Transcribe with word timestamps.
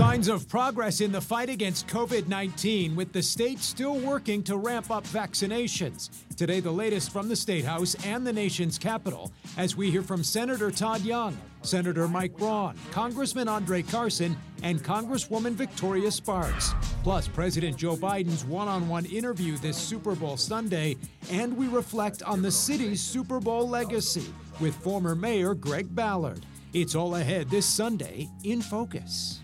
Signs 0.00 0.28
of 0.28 0.48
progress 0.48 1.02
in 1.02 1.12
the 1.12 1.20
fight 1.20 1.50
against 1.50 1.86
COVID 1.86 2.26
19, 2.26 2.96
with 2.96 3.12
the 3.12 3.22
state 3.22 3.58
still 3.58 3.98
working 3.98 4.42
to 4.44 4.56
ramp 4.56 4.90
up 4.90 5.04
vaccinations. 5.04 6.08
Today, 6.36 6.58
the 6.60 6.70
latest 6.70 7.12
from 7.12 7.28
the 7.28 7.36
State 7.36 7.66
House 7.66 7.94
and 8.06 8.26
the 8.26 8.32
nation's 8.32 8.78
capital, 8.78 9.30
as 9.58 9.76
we 9.76 9.90
hear 9.90 10.00
from 10.00 10.24
Senator 10.24 10.70
Todd 10.70 11.02
Young, 11.02 11.36
Senator 11.60 12.08
Mike 12.08 12.34
Braun, 12.38 12.76
Congressman 12.92 13.46
Andre 13.46 13.82
Carson, 13.82 14.38
and 14.62 14.82
Congresswoman 14.82 15.52
Victoria 15.52 16.10
Spartz. 16.10 16.72
Plus, 17.02 17.28
President 17.28 17.76
Joe 17.76 17.94
Biden's 17.94 18.46
one 18.46 18.68
on 18.68 18.88
one 18.88 19.04
interview 19.04 19.58
this 19.58 19.76
Super 19.76 20.14
Bowl 20.14 20.38
Sunday, 20.38 20.96
and 21.30 21.54
we 21.54 21.68
reflect 21.68 22.22
on 22.22 22.40
the 22.40 22.50
city's 22.50 23.02
Super 23.02 23.38
Bowl 23.38 23.68
legacy 23.68 24.32
with 24.60 24.74
former 24.76 25.14
Mayor 25.14 25.54
Greg 25.54 25.94
Ballard. 25.94 26.46
It's 26.72 26.94
all 26.94 27.16
ahead 27.16 27.50
this 27.50 27.66
Sunday 27.66 28.30
in 28.44 28.62
Focus. 28.62 29.40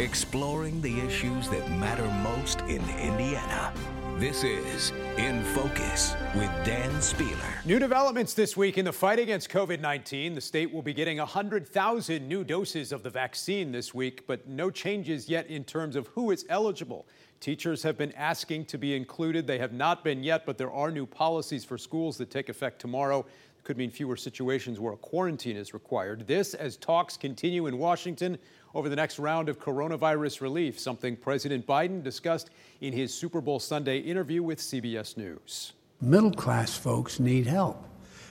Exploring 0.00 0.80
the 0.80 1.00
issues 1.00 1.48
that 1.48 1.68
matter 1.72 2.06
most 2.22 2.60
in 2.68 2.80
Indiana. 3.00 3.72
This 4.16 4.44
is 4.44 4.92
In 5.16 5.42
Focus 5.42 6.14
with 6.36 6.48
Dan 6.64 6.88
Spehler. 7.00 7.66
New 7.66 7.80
developments 7.80 8.32
this 8.32 8.56
week 8.56 8.78
in 8.78 8.84
the 8.84 8.92
fight 8.92 9.18
against 9.18 9.50
COVID 9.50 9.80
19. 9.80 10.36
The 10.36 10.40
state 10.40 10.72
will 10.72 10.82
be 10.82 10.94
getting 10.94 11.18
100,000 11.18 12.28
new 12.28 12.44
doses 12.44 12.92
of 12.92 13.02
the 13.02 13.10
vaccine 13.10 13.72
this 13.72 13.92
week, 13.92 14.24
but 14.28 14.46
no 14.46 14.70
changes 14.70 15.28
yet 15.28 15.48
in 15.48 15.64
terms 15.64 15.96
of 15.96 16.06
who 16.08 16.30
is 16.30 16.46
eligible. 16.48 17.08
Teachers 17.40 17.82
have 17.82 17.98
been 17.98 18.12
asking 18.12 18.66
to 18.66 18.78
be 18.78 18.94
included. 18.94 19.48
They 19.48 19.58
have 19.58 19.72
not 19.72 20.04
been 20.04 20.22
yet, 20.22 20.46
but 20.46 20.58
there 20.58 20.70
are 20.70 20.92
new 20.92 21.06
policies 21.06 21.64
for 21.64 21.76
schools 21.76 22.18
that 22.18 22.30
take 22.30 22.48
effect 22.48 22.80
tomorrow 22.80 23.26
could 23.68 23.76
mean 23.76 23.90
fewer 23.90 24.16
situations 24.16 24.80
where 24.80 24.94
a 24.94 24.96
quarantine 24.96 25.54
is 25.54 25.74
required. 25.74 26.26
This 26.26 26.54
as 26.54 26.78
talks 26.78 27.18
continue 27.18 27.66
in 27.66 27.76
Washington 27.76 28.38
over 28.74 28.88
the 28.88 28.96
next 28.96 29.18
round 29.18 29.48
of 29.48 29.58
coronavirus 29.58 30.40
relief, 30.40 30.78
something 30.78 31.16
President 31.16 31.66
Biden 31.66 32.02
discussed 32.02 32.50
in 32.80 32.92
his 32.92 33.12
Super 33.12 33.40
Bowl 33.40 33.58
Sunday 33.58 33.98
interview 33.98 34.42
with 34.42 34.58
CBS 34.58 35.16
News. 35.16 35.72
Middle 36.00 36.32
class 36.32 36.76
folks 36.76 37.18
need 37.18 37.46
help, 37.46 37.84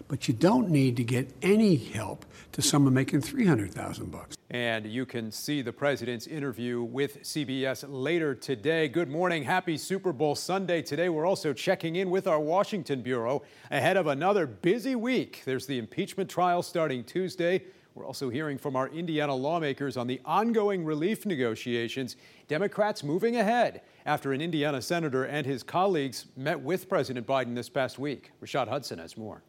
but 0.08 0.28
you 0.28 0.34
don't 0.34 0.70
need 0.70 0.96
to 0.98 1.04
get 1.04 1.30
any 1.42 1.76
help 1.76 2.26
to 2.54 2.62
someone 2.62 2.94
making 2.94 3.22
300,000 3.22 4.12
bucks. 4.12 4.38
And 4.50 4.86
you 4.86 5.06
can 5.06 5.32
see 5.32 5.62
the 5.62 5.74
president's 5.74 6.26
interview 6.26 6.82
with 6.82 7.24
CBS 7.24 7.84
later 7.88 8.34
today. 8.34 8.88
Good 8.88 9.10
morning. 9.10 9.44
Happy 9.44 9.78
Super 9.78 10.14
Bowl 10.14 10.36
Sunday. 10.36 10.82
Today, 10.82 11.10
we're 11.10 11.26
also 11.26 11.52
checking 11.52 11.98
in 11.98 12.10
with 12.10 12.28
our 12.28 12.40
Washington 12.40 13.02
Bureau 13.02 13.44
ahead 13.70 13.98
of 13.98 14.08
another 14.08 14.48
busy 14.48 14.96
week. 14.96 15.42
There's 15.44 15.66
the 15.68 15.78
impeachment 15.78 16.30
trial 16.30 16.64
starting 16.64 17.04
Tuesday. 17.04 17.64
We're 17.98 18.06
also 18.06 18.30
hearing 18.30 18.60
from 18.60 18.76
our 18.76 18.90
Indiana 18.90 19.34
lawmakers 19.34 19.98
on 19.98 20.06
the 20.06 20.22
ongoing 20.24 20.86
relief 20.86 21.26
negotiations. 21.26 22.16
Democrats 22.48 23.04
moving 23.04 23.38
ahead 23.38 23.82
after 24.06 24.34
an 24.34 24.42
Indiana 24.42 24.84
senator 24.84 25.24
and 25.24 25.48
his 25.48 25.64
colleagues 25.64 26.28
met 26.36 26.60
with 26.60 26.88
President 26.88 27.26
Biden 27.26 27.56
this 27.56 27.70
past 27.70 27.98
week. 27.98 28.32
Rashad 28.40 28.68
Hudson 28.68 29.00
has 29.00 29.18
more. 29.18 29.42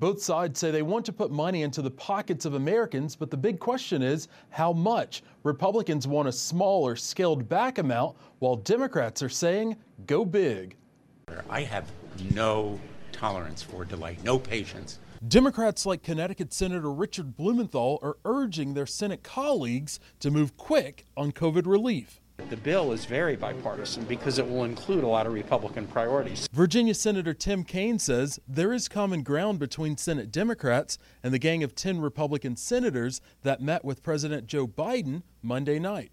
Both 0.00 0.20
sides 0.20 0.58
say 0.58 0.72
they 0.72 0.82
want 0.82 1.06
to 1.06 1.12
put 1.12 1.30
money 1.30 1.62
into 1.62 1.80
the 1.80 1.92
pockets 1.92 2.44
of 2.44 2.54
Americans, 2.54 3.14
but 3.14 3.30
the 3.30 3.36
big 3.36 3.60
question 3.60 4.02
is 4.02 4.26
how 4.50 4.72
much? 4.72 5.22
Republicans 5.44 6.08
want 6.08 6.26
a 6.26 6.32
smaller, 6.32 6.96
scaled 6.96 7.48
back 7.48 7.78
amount, 7.78 8.16
while 8.40 8.56
Democrats 8.56 9.22
are 9.22 9.28
saying 9.28 9.76
go 10.08 10.24
big. 10.24 10.74
I 11.48 11.62
have 11.62 11.88
no 12.34 12.80
tolerance 13.12 13.62
for 13.62 13.84
delay, 13.84 14.18
no 14.24 14.40
patience. 14.40 14.98
Democrats 15.28 15.86
like 15.86 16.02
Connecticut 16.02 16.52
Senator 16.52 16.90
Richard 16.90 17.36
Blumenthal 17.36 18.00
are 18.02 18.16
urging 18.24 18.74
their 18.74 18.86
Senate 18.86 19.22
colleagues 19.22 20.00
to 20.18 20.32
move 20.32 20.56
quick 20.56 21.06
on 21.16 21.30
COVID 21.30 21.64
relief. 21.64 22.20
The 22.50 22.56
bill 22.56 22.90
is 22.90 23.04
very 23.04 23.36
bipartisan 23.36 24.02
because 24.06 24.40
it 24.40 24.50
will 24.50 24.64
include 24.64 25.04
a 25.04 25.06
lot 25.06 25.28
of 25.28 25.32
Republican 25.32 25.86
priorities. 25.86 26.48
Virginia 26.52 26.92
Senator 26.92 27.34
Tim 27.34 27.62
Kaine 27.62 28.00
says 28.00 28.40
there 28.48 28.72
is 28.72 28.88
common 28.88 29.22
ground 29.22 29.60
between 29.60 29.96
Senate 29.96 30.32
Democrats 30.32 30.98
and 31.22 31.32
the 31.32 31.38
gang 31.38 31.62
of 31.62 31.76
10 31.76 32.00
Republican 32.00 32.56
senators 32.56 33.20
that 33.44 33.62
met 33.62 33.84
with 33.84 34.02
President 34.02 34.48
Joe 34.48 34.66
Biden 34.66 35.22
Monday 35.40 35.78
night. 35.78 36.10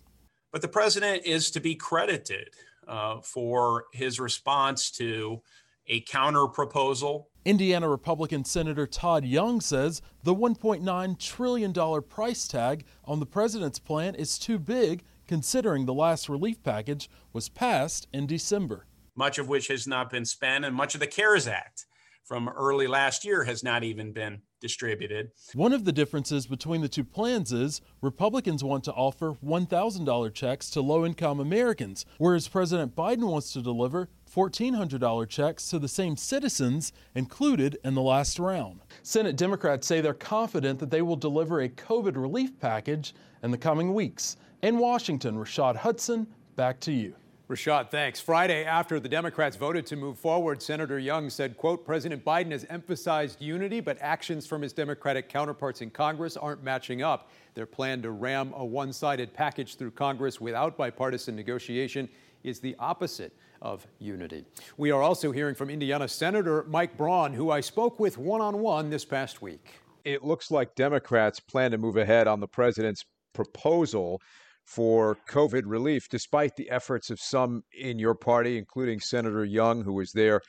But 0.51 0.61
the 0.61 0.67
president 0.67 1.25
is 1.25 1.49
to 1.51 1.59
be 1.59 1.73
credited 1.73 2.49
uh, 2.87 3.21
for 3.21 3.85
his 3.91 4.19
response 4.19 4.91
to 4.91 5.41
a 5.89 6.01
counter 6.01 6.47
proposal. 6.47 7.29
Indiana 7.45 7.87
Republican 7.87 8.43
Senator 8.43 8.85
Todd 8.85 9.23
Young 9.23 9.61
says 9.61 10.01
the 10.23 10.35
$1.9 10.35 11.19
trillion 11.19 12.01
price 12.03 12.47
tag 12.47 12.83
on 13.05 13.19
the 13.19 13.25
president's 13.25 13.79
plan 13.79 14.13
is 14.15 14.37
too 14.37 14.59
big 14.59 15.03
considering 15.25 15.85
the 15.85 15.93
last 15.93 16.27
relief 16.27 16.61
package 16.63 17.09
was 17.31 17.47
passed 17.47 18.07
in 18.11 18.27
December. 18.27 18.85
Much 19.15 19.37
of 19.37 19.47
which 19.47 19.67
has 19.67 19.87
not 19.87 20.09
been 20.09 20.25
spent, 20.25 20.65
and 20.65 20.75
much 20.75 20.95
of 20.95 20.99
the 20.99 21.07
CARES 21.07 21.47
Act 21.47 21.85
from 22.25 22.49
early 22.49 22.87
last 22.87 23.23
year 23.23 23.43
has 23.45 23.63
not 23.63 23.83
even 23.83 24.11
been 24.11 24.41
distributed. 24.61 25.31
One 25.53 25.73
of 25.73 25.85
the 25.85 25.91
differences 25.91 26.45
between 26.45 26.81
the 26.81 26.89
two 26.89 27.03
plans 27.03 27.51
is 27.51 27.81
Republicans 28.01 28.63
want 28.63 28.83
to 28.83 28.93
offer 28.93 29.33
$1,000 29.43 30.33
checks 30.33 30.69
to 30.71 30.81
low 30.81 31.05
income 31.05 31.39
Americans, 31.39 32.05
whereas 32.17 32.47
President 32.47 32.95
Biden 32.95 33.29
wants 33.29 33.53
to 33.53 33.61
deliver 33.61 34.09
$1,400 34.33 35.27
checks 35.27 35.69
to 35.69 35.79
the 35.79 35.87
same 35.87 36.15
citizens 36.15 36.93
included 37.15 37.77
in 37.83 37.95
the 37.95 38.01
last 38.01 38.37
round. 38.37 38.81
Senate 39.01 39.35
Democrats 39.35 39.87
say 39.87 40.01
they're 40.01 40.13
confident 40.13 40.79
that 40.79 40.91
they 40.91 41.01
will 41.01 41.15
deliver 41.15 41.61
a 41.61 41.69
COVID 41.69 42.15
relief 42.15 42.59
package 42.59 43.15
in 43.41 43.51
the 43.51 43.57
coming 43.57 43.93
weeks. 43.93 44.37
In 44.61 44.77
Washington, 44.77 45.35
Rashad 45.35 45.77
Hudson, 45.77 46.27
back 46.55 46.79
to 46.81 46.91
you. 46.91 47.15
Rashad, 47.49 47.89
thanks. 47.89 48.19
Friday, 48.19 48.63
after 48.63 48.99
the 48.99 49.09
Democrats 49.09 49.57
voted 49.57 49.83
to 49.87 49.95
move 49.95 50.19
forward, 50.19 50.61
Senator 50.61 50.99
Young 50.99 51.31
said, 51.31 51.57
quote, 51.57 51.83
President 51.83 52.23
Biden 52.23 52.51
has 52.51 52.63
emphasized 52.69 53.41
unity, 53.41 53.79
but 53.79 53.97
actions 54.01 54.45
from 54.45 54.61
his 54.61 54.71
Democratic 54.71 55.29
counterparts 55.29 55.81
in 55.81 55.89
Congress 55.89 56.37
aren't 56.37 56.61
matching 56.61 57.01
up. 57.01 57.31
Their 57.55 57.65
plan 57.65 58.03
to 58.03 58.11
ram 58.11 58.53
a 58.55 58.63
one-sided 58.63 59.33
package 59.33 59.77
through 59.77 59.91
Congress 59.91 60.39
without 60.39 60.77
bipartisan 60.77 61.35
negotiation 61.35 62.07
is 62.43 62.59
the 62.59 62.75
opposite 62.77 63.33
of 63.61 63.85
unity. 63.99 64.45
We 64.77 64.91
are 64.91 65.01
also 65.01 65.31
hearing 65.31 65.55
from 65.55 65.69
Indiana 65.69 66.07
Senator 66.07 66.65
Mike 66.67 66.97
Braun, 66.97 67.33
who 67.33 67.51
I 67.51 67.61
spoke 67.61 67.99
with 67.99 68.17
one-on-one 68.17 68.89
this 68.89 69.05
past 69.05 69.41
week. 69.41 69.79
It 70.05 70.23
looks 70.23 70.49
like 70.49 70.75
Democrats 70.75 71.39
plan 71.39 71.71
to 71.71 71.77
move 71.77 71.97
ahead 71.97 72.27
on 72.27 72.39
the 72.39 72.47
president's 72.47 73.03
proposal 73.33 74.21
for 74.65 75.17
COVID 75.29 75.63
relief, 75.65 76.07
despite 76.09 76.55
the 76.55 76.69
efforts 76.69 77.09
of 77.09 77.19
some 77.19 77.63
in 77.73 77.99
your 77.99 78.15
party, 78.15 78.57
including 78.57 78.99
Senator 78.99 79.43
Young, 79.43 79.83
who 79.83 79.93
was 79.93 80.11
there 80.11 80.41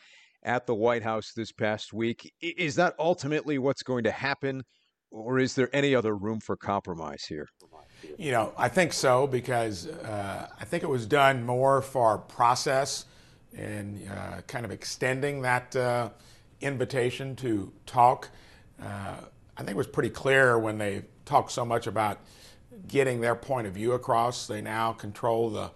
at 0.43 0.67
the 0.67 0.75
White 0.75 1.03
House 1.03 1.33
this 1.35 1.53
past 1.53 1.93
week. 1.93 2.33
Is 2.41 2.75
that 2.77 2.95
ultimately 2.99 3.59
what's 3.59 3.83
going 3.83 4.05
to 4.05 4.11
happen, 4.11 4.63
or 5.11 5.39
is 5.39 5.55
there 5.55 5.75
any 5.75 5.95
other 5.95 6.15
room 6.15 6.41
for 6.41 6.57
compromise 6.57 7.25
here? 7.25 7.49
You 8.19 8.33
know, 8.33 8.53
I 8.57 8.69
think 8.69 8.93
so 8.93 9.27
because 9.27 9.87
uh, 9.87 10.49
I 10.59 10.65
think 10.65 10.83
it 10.83 10.89
was 10.89 11.07
done 11.07 11.45
more 11.45 11.83
for 11.83 12.19
process 12.19 13.07
and 13.57 14.09
uh, 14.11 14.43
kind 14.47 14.65
of 14.65 14.71
extending 14.71 15.43
that 15.43 15.75
uh, 15.75 16.11
invitation 16.61 17.37
to 17.37 17.73
talk. 17.87 18.29
Uh, 18.81 19.17
I 19.57 19.59
think 19.59 19.71
it 19.71 19.77
was 19.77 19.87
pretty 19.87 20.11
clear 20.11 20.59
when 20.59 20.79
they 20.79 21.03
talked 21.25 21.53
so 21.53 21.65
much 21.65 21.87
about 21.87 22.19
getting 22.89 23.21
their 23.21 23.35
point 23.35 23.67
of 23.67 23.75
view 23.75 23.93
across. 23.93 24.47
They 24.47 24.63
now 24.63 24.93
control 24.93 25.51
the, 25.51 25.71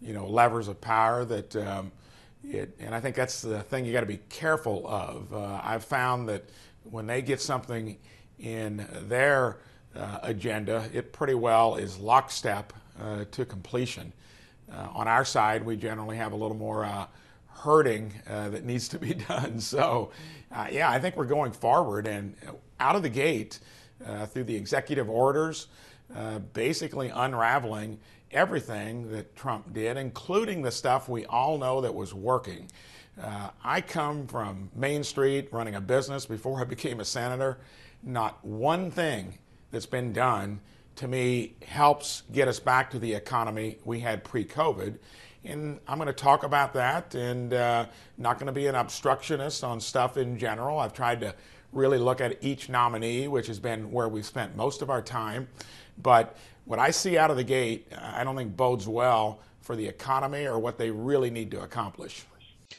you 0.00 0.12
know, 0.12 0.26
levers 0.26 0.68
of 0.68 0.80
power 0.80 1.24
that, 1.24 1.56
um, 1.56 1.92
it, 2.44 2.76
and 2.78 2.94
I 2.94 3.00
think 3.00 3.16
that's 3.16 3.42
the 3.42 3.60
thing 3.62 3.84
you 3.84 3.92
got 3.92 4.00
to 4.00 4.06
be 4.06 4.20
careful 4.28 4.86
of. 4.86 5.32
Uh, 5.32 5.60
I've 5.62 5.84
found 5.84 6.28
that 6.28 6.44
when 6.84 7.06
they 7.06 7.22
get 7.22 7.40
something 7.40 7.98
in 8.38 8.86
their 9.08 9.58
uh, 9.98 10.18
agenda, 10.22 10.88
it 10.92 11.12
pretty 11.12 11.34
well 11.34 11.76
is 11.76 11.98
lockstep 11.98 12.72
uh, 13.00 13.24
to 13.30 13.44
completion. 13.44 14.12
Uh, 14.70 14.88
on 14.92 15.08
our 15.08 15.24
side, 15.24 15.64
we 15.64 15.76
generally 15.76 16.16
have 16.16 16.32
a 16.32 16.36
little 16.36 16.56
more 16.56 16.84
uh, 16.84 17.06
hurting 17.48 18.12
uh, 18.28 18.48
that 18.50 18.64
needs 18.64 18.88
to 18.88 18.98
be 18.98 19.14
done. 19.28 19.60
So, 19.60 20.10
yeah, 20.70 20.90
I 20.90 20.98
think 20.98 21.16
we're 21.16 21.24
going 21.24 21.52
forward 21.52 22.06
and 22.06 22.34
out 22.80 22.96
of 22.96 23.02
the 23.02 23.08
gate 23.08 23.60
through 24.28 24.44
the 24.44 24.56
executive 24.56 25.08
orders. 25.10 25.68
Basically 26.52 27.08
unraveling 27.08 27.98
everything 28.30 29.10
that 29.10 29.34
Trump 29.36 29.72
did, 29.72 29.96
including 29.96 30.62
the 30.62 30.70
stuff 30.70 31.08
we 31.08 31.24
all 31.26 31.58
know 31.58 31.80
that 31.80 31.94
was 31.94 32.12
working. 32.12 32.68
Uh, 33.20 33.48
I 33.64 33.80
come 33.80 34.26
from 34.26 34.70
Main 34.74 35.02
Street 35.02 35.48
running 35.52 35.74
a 35.74 35.80
business 35.80 36.26
before 36.26 36.60
I 36.60 36.64
became 36.64 37.00
a 37.00 37.04
senator. 37.04 37.58
Not 38.02 38.44
one 38.44 38.90
thing 38.90 39.38
that's 39.76 39.84
been 39.84 40.10
done 40.10 40.58
to 40.94 41.06
me 41.06 41.54
helps 41.66 42.22
get 42.32 42.48
us 42.48 42.58
back 42.58 42.90
to 42.90 42.98
the 42.98 43.12
economy 43.12 43.76
we 43.84 44.00
had 44.00 44.24
pre 44.24 44.42
COVID. 44.42 44.96
And 45.44 45.78
I'm 45.86 45.98
going 45.98 46.06
to 46.06 46.14
talk 46.14 46.44
about 46.44 46.72
that 46.72 47.14
and 47.14 47.52
uh, 47.52 47.84
not 48.16 48.38
going 48.38 48.46
to 48.46 48.54
be 48.54 48.68
an 48.68 48.74
obstructionist 48.74 49.62
on 49.62 49.78
stuff 49.78 50.16
in 50.16 50.38
general. 50.38 50.78
I've 50.78 50.94
tried 50.94 51.20
to 51.20 51.34
really 51.72 51.98
look 51.98 52.22
at 52.22 52.42
each 52.42 52.70
nominee, 52.70 53.28
which 53.28 53.48
has 53.48 53.60
been 53.60 53.92
where 53.92 54.08
we've 54.08 54.24
spent 54.24 54.56
most 54.56 54.80
of 54.80 54.88
our 54.88 55.02
time. 55.02 55.46
But 56.02 56.38
what 56.64 56.78
I 56.78 56.90
see 56.90 57.18
out 57.18 57.30
of 57.30 57.36
the 57.36 57.44
gate, 57.44 57.92
I 58.00 58.24
don't 58.24 58.34
think 58.34 58.56
bodes 58.56 58.88
well 58.88 59.40
for 59.60 59.76
the 59.76 59.86
economy 59.86 60.46
or 60.46 60.58
what 60.58 60.78
they 60.78 60.90
really 60.90 61.30
need 61.30 61.50
to 61.50 61.60
accomplish. 61.60 62.24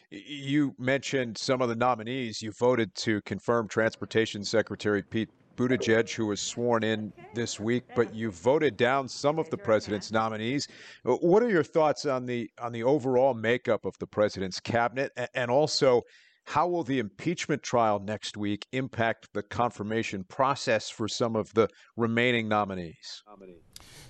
You 0.10 0.74
mentioned 0.80 1.38
some 1.38 1.62
of 1.62 1.70
the 1.70 1.76
nominees. 1.76 2.42
You 2.42 2.52
voted 2.54 2.96
to 2.96 3.22
confirm 3.22 3.68
Transportation 3.68 4.44
Secretary 4.44 5.04
Pete 5.04 5.30
Buttigieg, 5.58 6.14
who 6.14 6.28
was 6.28 6.40
sworn 6.40 6.84
in 6.84 7.12
this 7.34 7.60
week, 7.60 7.84
but 7.96 8.14
you 8.14 8.32
voted 8.32 8.78
down 8.78 9.10
some 9.10 9.40
of 9.40 9.50
the 9.50 9.58
president's 9.58 10.12
nominees. 10.12 10.68
What 11.04 11.44
are 11.44 11.50
your 11.50 11.64
thoughts 11.64 12.06
on 12.06 12.26
the 12.26 12.50
on 12.62 12.72
the 12.72 12.84
overall 12.84 13.34
makeup 13.34 13.84
of 13.84 13.98
the 13.98 14.08
president's 14.08 14.60
cabinet, 14.60 15.12
and 15.34 15.52
also 15.52 16.04
how 16.46 16.66
will 16.66 16.84
the 16.84 17.00
impeachment 17.00 17.62
trial 17.62 18.00
next 18.00 18.38
week 18.38 18.68
impact 18.72 19.28
the 19.34 19.44
confirmation 19.44 20.24
process 20.24 20.90
for 20.90 21.10
some 21.10 21.36
of 21.36 21.54
the 21.54 21.68
remaining 21.98 22.48
nominees? 22.48 23.22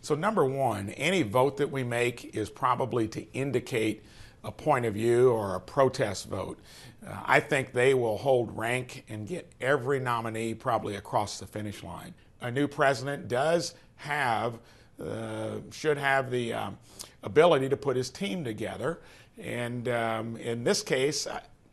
So, 0.01 0.13
number 0.13 0.45
one, 0.45 0.89
any 0.91 1.23
vote 1.23 1.57
that 1.57 1.71
we 1.71 1.83
make 1.83 2.35
is 2.35 2.51
probably 2.51 3.07
to 3.07 3.21
indicate 3.33 4.03
a 4.43 4.51
point 4.51 4.85
of 4.85 4.93
view 4.93 5.31
or 5.31 5.55
a 5.55 5.59
protest 5.59 6.27
vote. 6.27 6.59
Uh, 7.05 7.15
I 7.25 7.39
think 7.39 7.73
they 7.73 7.93
will 7.93 8.17
hold 8.17 8.55
rank 8.57 9.05
and 9.09 9.27
get 9.27 9.51
every 9.59 9.99
nominee 9.99 10.53
probably 10.53 10.95
across 10.95 11.39
the 11.39 11.45
finish 11.45 11.83
line. 11.83 12.13
A 12.41 12.51
new 12.51 12.67
president 12.67 13.27
does 13.27 13.73
have, 13.95 14.59
uh, 15.03 15.57
should 15.71 15.97
have 15.97 16.31
the 16.31 16.53
um, 16.53 16.77
ability 17.23 17.69
to 17.69 17.77
put 17.77 17.97
his 17.97 18.09
team 18.09 18.43
together. 18.43 18.99
And 19.37 19.87
um, 19.89 20.37
in 20.37 20.63
this 20.63 20.81
case, 20.81 21.27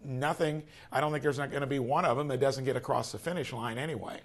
nothing, 0.04 0.62
I 0.92 1.00
don't 1.00 1.12
think 1.12 1.22
there's 1.22 1.38
not 1.38 1.50
going 1.50 1.62
to 1.62 1.66
be 1.66 1.78
one 1.78 2.04
of 2.04 2.16
them 2.16 2.28
that 2.28 2.40
doesn't 2.40 2.64
get 2.64 2.76
across 2.76 3.12
the 3.12 3.18
finish 3.18 3.52
line 3.52 3.78
anyway 3.78 4.20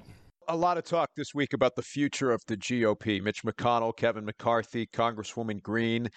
a 0.50 0.56
lot 0.56 0.80
of 0.80 0.84
talk 0.84 1.12
this 1.16 1.34
week 1.36 1.54
about 1.54 1.76
the 1.76 1.84
future 1.84 2.32
of 2.32 2.42
the 2.48 2.58
GOP. 2.58 3.22
Mitch 3.22 3.44
McConnell, 3.44 3.96
Kevin 3.96 4.26
McCarthy, 4.26 4.88
Congresswoman 4.88 5.62
Greene. 5.62 6.10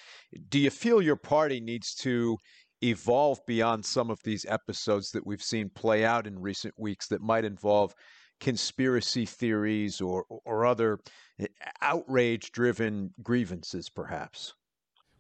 Do 0.48 0.58
you 0.58 0.70
feel 0.70 1.02
your 1.02 1.16
party 1.16 1.60
needs 1.60 1.94
to 1.96 2.38
evolve 2.82 3.38
beyond 3.46 3.84
some 3.84 4.10
of 4.10 4.18
these 4.24 4.46
episodes 4.48 5.10
that 5.10 5.26
we've 5.26 5.42
seen 5.42 5.68
play 5.68 6.04
out 6.04 6.26
in 6.26 6.40
recent 6.40 6.74
weeks 6.78 7.08
that 7.08 7.20
might 7.20 7.44
involve 7.44 7.94
conspiracy 8.40 9.26
theories 9.26 10.00
or, 10.00 10.24
or 10.46 10.64
other 10.64 10.98
eh, 11.38 11.46
outrage 11.82 12.50
driven 12.52 13.10
grievances, 13.22 13.90
perhaps? 13.90 14.54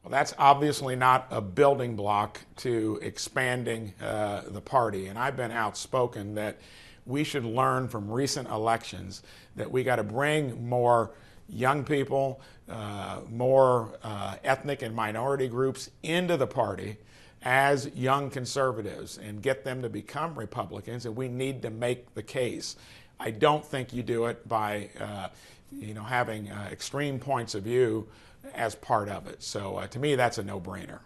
Well, 0.02 0.10
that's 0.10 0.34
obviously 0.38 0.96
not 0.96 1.28
a 1.30 1.42
building 1.42 1.96
block 1.96 2.40
to 2.56 2.98
expanding 3.02 3.92
uh, 4.02 4.42
the 4.48 4.62
party. 4.62 5.06
And 5.06 5.18
I've 5.18 5.36
been 5.36 5.52
outspoken 5.52 6.34
that 6.34 6.58
we 7.06 7.24
should 7.24 7.44
learn 7.44 7.88
from 7.88 8.10
recent 8.10 8.48
elections 8.48 9.22
that 9.56 9.70
we 9.70 9.82
got 9.82 9.96
to 9.96 10.04
bring 10.04 10.68
more 10.68 11.10
young 11.48 11.84
people, 11.84 12.40
uh, 12.68 13.20
more 13.30 13.98
uh, 14.02 14.36
ethnic 14.44 14.82
and 14.82 14.94
minority 14.94 15.48
groups 15.48 15.90
into 16.02 16.36
the 16.36 16.46
party 16.46 16.96
as 17.42 17.90
young 17.94 18.30
conservatives 18.30 19.18
and 19.18 19.42
get 19.42 19.64
them 19.64 19.82
to 19.82 19.88
become 19.88 20.38
Republicans, 20.38 21.06
and 21.06 21.16
we 21.16 21.28
need 21.28 21.62
to 21.62 21.70
make 21.70 22.14
the 22.14 22.22
case. 22.22 22.76
I 23.18 23.30
don't 23.30 23.64
think 23.64 23.92
you 23.92 24.02
do 24.02 24.26
it 24.26 24.48
by, 24.48 24.90
uh, 25.00 25.28
you 25.72 25.94
know, 25.94 26.04
having 26.04 26.50
uh, 26.50 26.68
extreme 26.70 27.18
points 27.18 27.54
of 27.54 27.64
view 27.64 28.08
as 28.54 28.74
part 28.74 29.08
of 29.08 29.26
it. 29.26 29.42
So 29.42 29.76
uh, 29.76 29.86
to 29.88 29.98
me, 29.98 30.14
that's 30.14 30.38
a 30.38 30.42
no-brainer. 30.42 31.00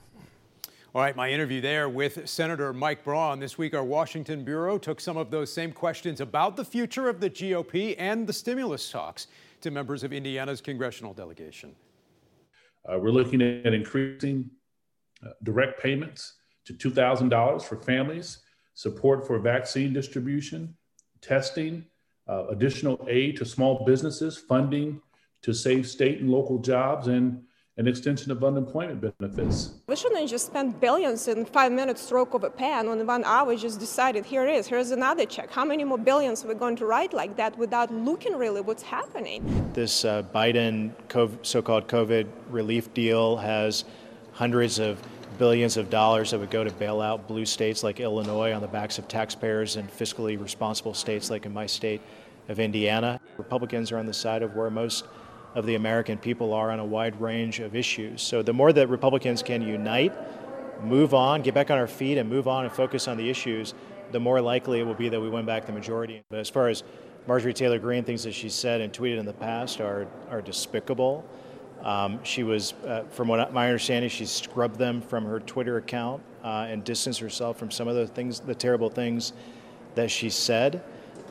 All 0.94 1.02
right, 1.02 1.14
my 1.14 1.30
interview 1.30 1.60
there 1.60 1.90
with 1.90 2.26
Senator 2.28 2.72
Mike 2.72 3.04
Braun. 3.04 3.38
This 3.38 3.58
week, 3.58 3.74
our 3.74 3.84
Washington 3.84 4.44
Bureau 4.44 4.78
took 4.78 4.98
some 4.98 5.18
of 5.18 5.30
those 5.30 5.52
same 5.52 5.72
questions 5.72 6.22
about 6.22 6.56
the 6.56 6.64
future 6.64 7.08
of 7.08 7.20
the 7.20 7.28
GOP 7.28 7.96
and 7.98 8.26
the 8.26 8.32
stimulus 8.32 8.90
talks 8.90 9.26
to 9.60 9.70
members 9.70 10.04
of 10.04 10.12
Indiana's 10.12 10.62
congressional 10.62 11.12
delegation. 11.12 11.74
Uh, 12.90 12.98
we're 12.98 13.10
looking 13.10 13.42
at 13.42 13.74
increasing 13.74 14.48
uh, 15.22 15.30
direct 15.42 15.82
payments 15.82 16.34
to 16.64 16.72
$2,000 16.72 17.62
for 17.62 17.76
families, 17.76 18.38
support 18.72 19.26
for 19.26 19.38
vaccine 19.38 19.92
distribution, 19.92 20.74
testing, 21.20 21.84
uh, 22.26 22.46
additional 22.46 23.04
aid 23.10 23.36
to 23.36 23.44
small 23.44 23.84
businesses, 23.84 24.38
funding 24.38 25.02
to 25.42 25.52
save 25.52 25.86
state 25.86 26.20
and 26.20 26.30
local 26.30 26.58
jobs, 26.58 27.08
and 27.08 27.42
an 27.78 27.87
extension 27.87 28.32
of 28.32 28.43
unemployment 28.43 29.00
benefits. 29.19 29.75
We 29.87 29.96
shouldn't 29.96 30.31
just 30.31 30.46
spend 30.46 30.81
billions 30.81 31.28
in 31.28 31.44
five 31.44 31.73
minute 31.73 31.99
stroke 31.99 32.32
of 32.32 32.43
a 32.43 32.49
pen 32.49 32.88
on 32.88 33.06
one 33.06 33.23
hour 33.25 33.55
just 33.55 33.78
decided 33.78 34.25
here 34.25 34.46
it 34.46 34.55
is, 34.55 34.67
here's 34.67 34.93
another 34.93 35.26
check. 35.26 35.50
How 35.50 35.64
many 35.64 35.84
more 35.84 35.99
billions 35.99 36.43
are 36.44 36.49
we 36.49 36.55
going 36.55 36.76
to 36.76 36.87
write 36.87 37.12
like 37.12 37.37
that 37.37 37.56
without 37.58 37.93
looking 37.93 38.34
really 38.34 38.62
what's 38.62 38.82
happening? 38.82 39.70
This 39.75 40.06
uh, 40.06 40.23
Biden 40.34 40.93
so-called 41.43 41.87
COVID 41.87 42.26
relief 42.49 42.94
deal 42.94 43.37
has 43.37 43.84
hundreds 44.32 44.79
of 44.79 44.99
billions 45.37 45.76
of 45.76 45.90
dollars 45.90 46.31
that 46.31 46.38
would 46.38 46.50
go 46.50 46.64
to 46.64 46.72
bail 46.72 47.02
out 47.02 47.29
blue 47.29 47.44
states 47.44 47.82
like 47.82 48.00
Illinois 48.00 48.52
on 48.52 48.62
the 48.62 48.69
backs 48.69 48.99
of 48.99 49.06
taxpayers 49.06 49.76
and 49.76 49.90
fiscally 49.90 50.40
responsible 50.40 50.94
states 50.94 51.29
like 51.29 51.44
in 51.44 51.52
my 51.52 51.67
state 51.67 52.00
of 52.49 52.58
Indiana. 52.58 53.20
Republicans 53.37 53.93
are 53.93 53.99
on 53.99 54.06
the 54.06 54.14
side 54.14 54.43
of 54.43 54.56
where 54.56 54.70
most 54.70 55.05
of 55.56 55.64
the 55.64 55.75
American 55.75 56.19
people 56.19 56.53
are 56.53 56.70
on 56.70 56.79
a 56.79 56.85
wide 56.85 57.19
range 57.19 57.61
of 57.61 57.75
issues. 57.75 58.20
So 58.20 58.43
the 58.43 58.53
more 58.53 58.75
that 58.75 58.88
Republicans 58.88 59.43
can 59.43 59.62
unite, 59.62 60.12
move 60.85 61.14
on, 61.14 61.41
get 61.41 61.55
back 61.55 61.70
on 61.70 61.79
our 61.79 61.87
feet, 61.87 62.19
and 62.19 62.29
move 62.29 62.47
on 62.47 62.67
and 62.67 62.73
focus 62.73 63.08
on 63.08 63.17
the 63.17 63.29
issues, 63.29 63.73
the 64.12 64.20
more 64.20 64.41
likely 64.43 64.81
it 64.81 64.87
will 64.87 64.94
be 64.94 65.08
that 65.08 65.19
we 65.19 65.31
win 65.31 65.47
back 65.47 65.64
the 65.64 65.73
majority. 65.73 66.23
But 66.29 66.41
as 66.41 66.50
far 66.50 66.69
as 66.69 66.85
Marjorie 67.26 67.55
Taylor 67.55 67.79
Greene, 67.79 68.05
things 68.05 68.23
that 68.25 68.35
she 68.35 68.50
said 68.50 68.82
and 68.82 68.93
tweeted 68.93 69.19
in 69.19 69.25
the 69.25 69.32
past 69.32 69.81
are, 69.81 70.06
are 70.31 70.43
despicable. 70.43 71.25
Um, 71.82 72.23
she 72.23 72.43
was, 72.43 72.75
uh, 72.87 73.05
from 73.08 73.29
what 73.29 73.53
my 73.55 73.67
understanding, 73.67 74.11
she 74.11 74.26
scrubbed 74.26 74.79
them 74.79 75.00
from 75.00 75.25
her 75.25 75.41
Twitter 75.41 75.79
account 75.79 76.23
uh, 76.44 76.67
and 76.69 76.85
distanced 76.85 77.20
herself 77.20 77.58
from 77.58 77.70
some 77.70 77.88
of 77.88 77.94
the 77.94 78.06
things, 78.06 78.41
the 78.41 78.55
terrible 78.55 78.91
things 78.91 79.32
that 79.94 80.11
she 80.11 80.29
said. 80.29 80.82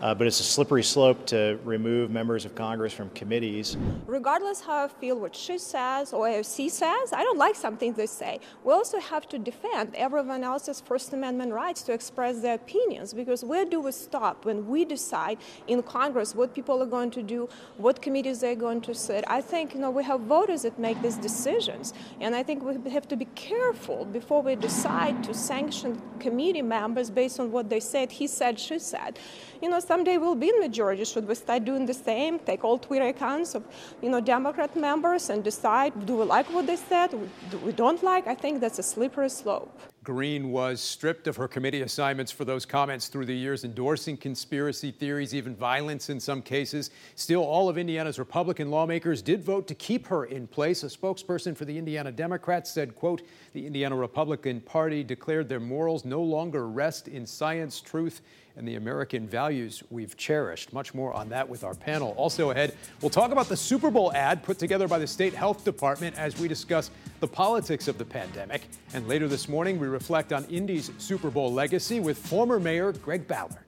Uh, 0.01 0.13
but 0.13 0.27
it's 0.27 0.39
a 0.39 0.43
slippery 0.43 0.83
slope 0.83 1.25
to 1.27 1.57
remove 1.63 2.11
members 2.11 2.45
of 2.45 2.53
Congress 2.53 2.93
from 2.93 3.09
committees. 3.11 3.77
Regardless 4.05 4.61
how 4.61 4.85
I 4.85 4.87
feel 4.87 5.17
what 5.17 5.35
she 5.35 5.57
says 5.57 6.13
or 6.13 6.25
AOC 6.27 6.69
says, 6.69 7.13
I 7.13 7.23
don't 7.23 7.37
like 7.37 7.55
something 7.55 7.93
they 7.93 8.05
say. 8.05 8.39
We 8.63 8.73
also 8.73 8.99
have 8.99 9.27
to 9.29 9.39
defend 9.39 9.95
everyone 9.95 10.43
else's 10.43 10.81
First 10.81 11.13
Amendment 11.13 11.53
rights 11.53 11.81
to 11.83 11.93
express 11.93 12.41
their 12.41 12.55
opinions 12.55 13.13
because 13.13 13.43
where 13.43 13.65
do 13.65 13.79
we 13.79 13.91
stop 13.91 14.45
when 14.45 14.67
we 14.67 14.83
decide 14.83 15.37
in 15.67 15.81
Congress 15.83 16.35
what 16.35 16.53
people 16.53 16.81
are 16.83 16.87
going 16.87 17.11
to 17.11 17.23
do, 17.23 17.47
what 17.77 18.01
committees 18.01 18.41
they're 18.41 18.55
going 18.55 18.81
to 18.81 18.93
sit? 18.93 19.23
I 19.27 19.41
think 19.41 19.73
you 19.73 19.79
know 19.79 19.91
we 19.91 20.03
have 20.03 20.21
voters 20.21 20.63
that 20.63 20.77
make 20.77 21.01
these 21.01 21.17
decisions, 21.17 21.93
and 22.19 22.35
I 22.35 22.43
think 22.43 22.63
we 22.63 22.91
have 22.91 23.07
to 23.07 23.15
be 23.15 23.25
careful 23.35 24.05
before 24.05 24.41
we 24.41 24.55
decide 24.55 25.23
to 25.23 25.33
sanction 25.33 26.01
committee 26.19 26.61
members 26.61 27.09
based 27.09 27.39
on 27.39 27.51
what 27.51 27.69
they 27.69 27.79
said, 27.79 28.11
he 28.11 28.27
said, 28.27 28.59
she 28.59 28.79
said 28.79 29.19
you 29.61 29.71
know, 29.71 29.79
someday 29.85 30.17
we'll 30.17 30.35
be 30.35 30.49
in 30.49 30.59
majority. 30.59 31.05
Should 31.05 31.27
we 31.27 31.35
start 31.35 31.65
doing 31.65 31.85
the 31.85 31.93
same? 31.93 32.39
Take 32.39 32.63
all 32.63 32.77
Twitter 32.77 33.07
accounts 33.07 33.55
of, 33.55 33.63
you 34.01 34.09
know, 34.09 34.21
Democrat 34.21 34.75
members 34.75 35.29
and 35.29 35.43
decide, 35.43 36.05
do 36.05 36.17
we 36.17 36.25
like 36.25 36.47
what 36.53 36.65
they 36.67 36.75
said? 36.75 37.11
Do 37.51 37.57
we 37.59 37.71
don't 37.71 38.01
like? 38.03 38.27
I 38.27 38.35
think 38.35 38.61
that's 38.61 38.79
a 38.79 38.83
slippery 38.83 39.29
slope. 39.29 39.71
Greene 40.05 40.51
was 40.51 40.79
stripped 40.79 41.25
of 41.27 41.35
her 41.35 41.47
committee 41.47 41.81
assignments 41.81 42.31
for 42.31 42.45
those 42.45 42.63
comments 42.63 43.07
through 43.07 43.25
the 43.25 43.35
years, 43.35 43.65
endorsing 43.65 44.15
conspiracy 44.15 44.91
theories, 44.91 45.33
even 45.33 45.55
violence 45.55 46.09
in 46.09 46.19
some 46.19 46.43
cases. 46.43 46.91
Still, 47.15 47.41
all 47.41 47.67
of 47.67 47.77
Indiana's 47.79 48.19
Republican 48.19 48.69
lawmakers 48.69 49.23
did 49.23 49.43
vote 49.43 49.67
to 49.67 49.73
keep 49.73 50.05
her 50.05 50.25
in 50.25 50.45
place. 50.45 50.83
A 50.83 50.87
spokesperson 50.87 51.57
for 51.57 51.65
the 51.65 51.75
Indiana 51.77 52.11
Democrats 52.11 52.69
said, 52.69 52.95
quote, 52.95 53.23
the 53.53 53.65
Indiana 53.65 53.95
Republican 53.95 54.61
Party 54.61 55.03
declared 55.03 55.49
their 55.49 55.59
morals 55.59 56.05
no 56.05 56.21
longer 56.21 56.67
rest 56.67 57.07
in 57.07 57.25
science, 57.25 57.81
truth, 57.81 58.21
and 58.57 58.67
the 58.67 58.75
American 58.75 59.27
values 59.27 59.83
we've 59.89 60.15
cherished. 60.15 60.71
Much 60.71 60.93
more 60.93 61.13
on 61.13 61.27
that 61.29 61.47
with 61.47 61.63
our 61.63 61.73
panel. 61.73 62.13
Also 62.17 62.51
ahead, 62.51 62.73
we'll 63.01 63.09
talk 63.09 63.31
about 63.31 63.49
the 63.49 63.57
Super 63.57 63.91
Bowl 63.91 64.13
ad 64.13 64.43
put 64.43 64.57
together 64.57 64.87
by 64.87 64.97
the 64.97 65.07
state 65.07 65.33
health 65.33 65.65
department 65.65 66.15
as 66.17 66.39
we 66.39 66.47
discuss 66.47 66.89
the 67.19 67.27
politics 67.27 67.87
of 67.87 67.97
the 67.97 68.05
pandemic. 68.05 68.61
And 68.93 69.07
later 69.07 69.27
this 69.27 69.49
morning, 69.49 69.77
we 69.77 69.87
reflect 69.95 70.33
on 70.33 70.45
Indy's 70.45 70.91
Super 70.97 71.31
Bowl 71.31 71.51
legacy 71.51 71.99
with 71.99 72.17
former 72.17 72.59
Mayor 72.59 72.91
Greg 72.91 73.27
Ballard. 73.27 73.65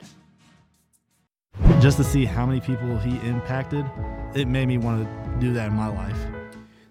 Just 1.80 1.98
to 1.98 2.04
see 2.04 2.26
how 2.26 2.46
many 2.46 2.60
people 2.60 2.98
he 3.00 3.16
impacted, 3.28 3.86
it 4.36 4.48
made 4.48 4.68
me 4.68 4.78
want 4.78 5.08
to 5.08 5.40
do 5.40 5.54
that 5.54 5.68
in 5.70 5.74
my 5.74 5.88
life. 5.88 6.27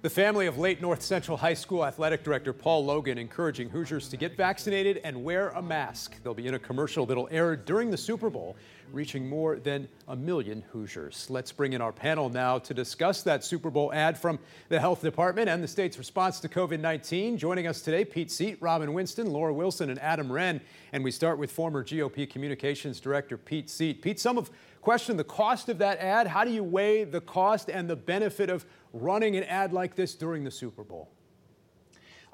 The 0.07 0.11
family 0.11 0.47
of 0.47 0.57
late 0.57 0.81
North 0.81 1.03
Central 1.03 1.37
High 1.37 1.55
School 1.55 1.85
athletic 1.85 2.23
director 2.23 2.53
Paul 2.53 2.85
Loggan 2.85 3.19
encouraging 3.19 3.69
Hoosiers 3.71 4.09
to 4.11 4.17
get 4.17 4.37
vaccinated 4.37 5.01
and 5.03 5.25
wear 5.25 5.49
a 5.49 5.61
mask. 5.61 6.23
They'll 6.23 6.33
be 6.33 6.47
in 6.47 6.55
a 6.55 6.61
commercial 6.61 7.07
that'll 7.07 7.27
air 7.33 7.57
during 7.57 7.91
the 7.91 7.97
Super 7.97 8.31
Bowl, 8.31 8.55
reaching 8.93 9.29
more 9.29 9.57
than 9.57 9.89
a 10.07 10.15
million 10.15 10.63
Hoosiers. 10.71 11.29
Let's 11.29 11.51
bring 11.51 11.73
in 11.73 11.81
our 11.81 11.91
panel 11.91 12.29
now 12.29 12.61
to 12.61 12.73
discuss 12.73 13.25
that 13.25 13.43
Super 13.43 13.69
Bowl 13.69 13.93
ad 13.93 14.17
from 14.17 14.39
the 14.69 14.79
Health 14.79 15.03
Department 15.03 15.49
and 15.49 15.61
the 15.61 15.67
state's 15.67 15.99
response 15.99 16.39
to 16.39 16.49
COVID 16.49 16.79
19. 16.79 17.37
Joining 17.37 17.67
us 17.67 17.83
today, 17.83 18.05
Pete 18.05 18.31
Seat, 18.31 18.59
Robin 18.61 18.93
Winston, 18.93 19.33
Laura 19.33 19.53
Wilson, 19.53 19.91
and 19.91 19.99
Adam 19.99 20.31
Wren. 20.31 20.61
And 20.93 21.03
we 21.03 21.11
start 21.11 21.37
with 21.37 21.51
former 21.51 21.83
GOP 21.83 22.31
Communications 22.31 23.01
Director 23.01 23.37
Pete 23.37 23.69
Seat. 23.69 24.03
Pete, 24.03 24.21
some 24.21 24.37
have 24.37 24.53
questioned 24.87 25.19
the 25.19 25.25
cost 25.25 25.69
of 25.69 25.79
that 25.79 25.99
ad. 25.99 26.29
How 26.29 26.45
do 26.45 26.53
you 26.53 26.63
weigh 26.63 27.03
the 27.03 27.21
cost 27.21 27.71
and 27.71 27.91
the 27.91 27.97
benefit 27.97 28.49
of 28.49 28.65
running 29.01 29.37
an 29.37 29.45
ad 29.45 29.73
like 29.73 29.95
this 29.95 30.15
during 30.15 30.45
the 30.45 30.51
Super 30.51 30.85
Bowl? 30.85 31.09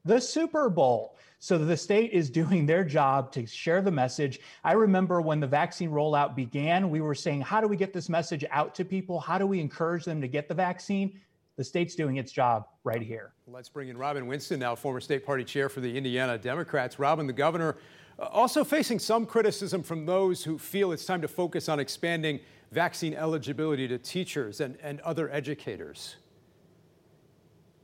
The 0.07 0.21
Super 0.21 0.69
Bowl. 0.69 1.17
So 1.39 1.57
the 1.57 1.75
state 1.75 2.11
is 2.13 2.29
doing 2.29 2.65
their 2.65 2.85
job 2.85 3.29
to 3.33 3.45
share 3.45 3.81
the 3.81 3.91
message. 3.91 4.39
I 4.63 4.71
remember 4.71 5.19
when 5.19 5.41
the 5.41 5.47
vaccine 5.47 5.91
rollout 5.91 6.33
began, 6.33 6.89
we 6.89 7.01
were 7.01 7.13
saying, 7.13 7.41
how 7.41 7.59
do 7.59 7.67
we 7.67 7.75
get 7.75 7.91
this 7.91 8.07
message 8.07 8.45
out 8.49 8.73
to 8.75 8.85
people? 8.85 9.19
How 9.19 9.37
do 9.37 9.45
we 9.45 9.59
encourage 9.59 10.05
them 10.05 10.21
to 10.21 10.27
get 10.29 10.47
the 10.47 10.53
vaccine? 10.53 11.19
The 11.57 11.63
state's 11.63 11.93
doing 11.93 12.15
its 12.15 12.31
job 12.31 12.67
right 12.85 13.01
here. 13.01 13.33
Let's 13.47 13.67
bring 13.67 13.89
in 13.89 13.97
Robin 13.97 14.27
Winston 14.27 14.61
now, 14.61 14.75
former 14.75 15.01
state 15.01 15.25
party 15.25 15.43
chair 15.43 15.67
for 15.67 15.81
the 15.81 15.97
Indiana 15.97 16.37
Democrats. 16.37 16.99
Robin, 16.99 17.27
the 17.27 17.33
governor, 17.33 17.75
uh, 18.17 18.27
also 18.27 18.63
facing 18.63 18.99
some 18.99 19.25
criticism 19.25 19.83
from 19.83 20.05
those 20.05 20.45
who 20.45 20.57
feel 20.57 20.93
it's 20.93 21.03
time 21.03 21.21
to 21.21 21.27
focus 21.27 21.67
on 21.67 21.81
expanding 21.81 22.39
vaccine 22.71 23.13
eligibility 23.13 23.89
to 23.89 23.97
teachers 23.97 24.61
and, 24.61 24.77
and 24.81 25.01
other 25.01 25.29
educators. 25.29 26.15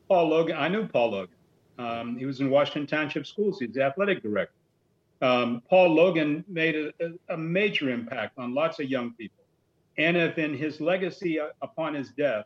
Paul 0.08 0.30
Loggan, 0.30 0.56
I 0.56 0.70
knew 0.70 0.88
Paul 0.88 1.12
Loggan. 1.12 1.36
Um, 1.80 2.18
he 2.18 2.26
was 2.26 2.40
in 2.40 2.50
Washington 2.50 2.88
Township 2.88 3.26
Schools. 3.26 3.60
He's 3.60 3.74
the 3.74 3.84
athletic 3.84 4.22
director. 4.22 4.54
Um, 5.22 5.62
Paul 5.70 5.96
Loggan 5.96 6.44
made 6.48 6.76
a, 6.76 7.14
a, 7.30 7.38
major 7.38 7.90
impact 7.90 8.38
on 8.38 8.54
lots 8.54 8.80
of 8.80 8.90
young 8.90 9.14
people. 9.14 9.46
And 9.98 10.18
if 10.18 10.38
in 10.38 10.58
his 10.58 10.82
legacy 10.82 11.40
uh, 11.40 11.50
upon 11.62 11.94
his 11.94 12.10
death, 12.10 12.46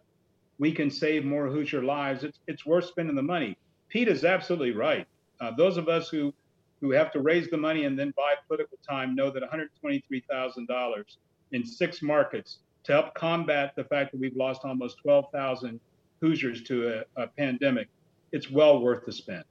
we 0.59 0.71
can 0.71 0.91
save 0.91 1.25
more 1.25 1.47
Hoosier 1.47 1.83
lives, 1.83 2.23
it's, 2.23 2.39
it's 2.47 2.65
worth 2.65 2.85
spending 2.85 3.15
the 3.15 3.23
money. 3.23 3.57
Pete 3.89 4.07
is 4.07 4.23
absolutely 4.23 4.73
right. 4.73 5.07
Uh, 5.41 5.51
those 5.57 5.77
of 5.77 5.87
us 5.87 6.09
who, 6.09 6.33
who 6.79 6.91
have 6.91 7.11
to 7.13 7.19
raise 7.19 7.49
the 7.49 7.57
money 7.57 7.85
and 7.85 7.97
then 7.97 8.13
buy 8.15 8.35
political 8.47 8.77
time 8.87 9.15
know 9.15 9.31
that 9.31 9.43
$123,000 9.43 11.03
in 11.51 11.65
six 11.65 12.01
markets 12.01 12.59
to 12.83 12.91
help 12.91 13.13
combat 13.15 13.73
the 13.75 13.83
fact 13.85 14.11
that 14.11 14.19
we've 14.19 14.35
lost 14.35 14.61
almost 14.63 14.99
12,000 14.99 15.79
Hoosiers 16.21 16.63
to 16.63 17.03
a, 17.17 17.23
a 17.23 17.27
pandemic 17.27 17.87
it's 18.31 18.49
well 18.49 18.81
worth 18.81 19.05
the 19.05 19.11
spend. 19.11 19.43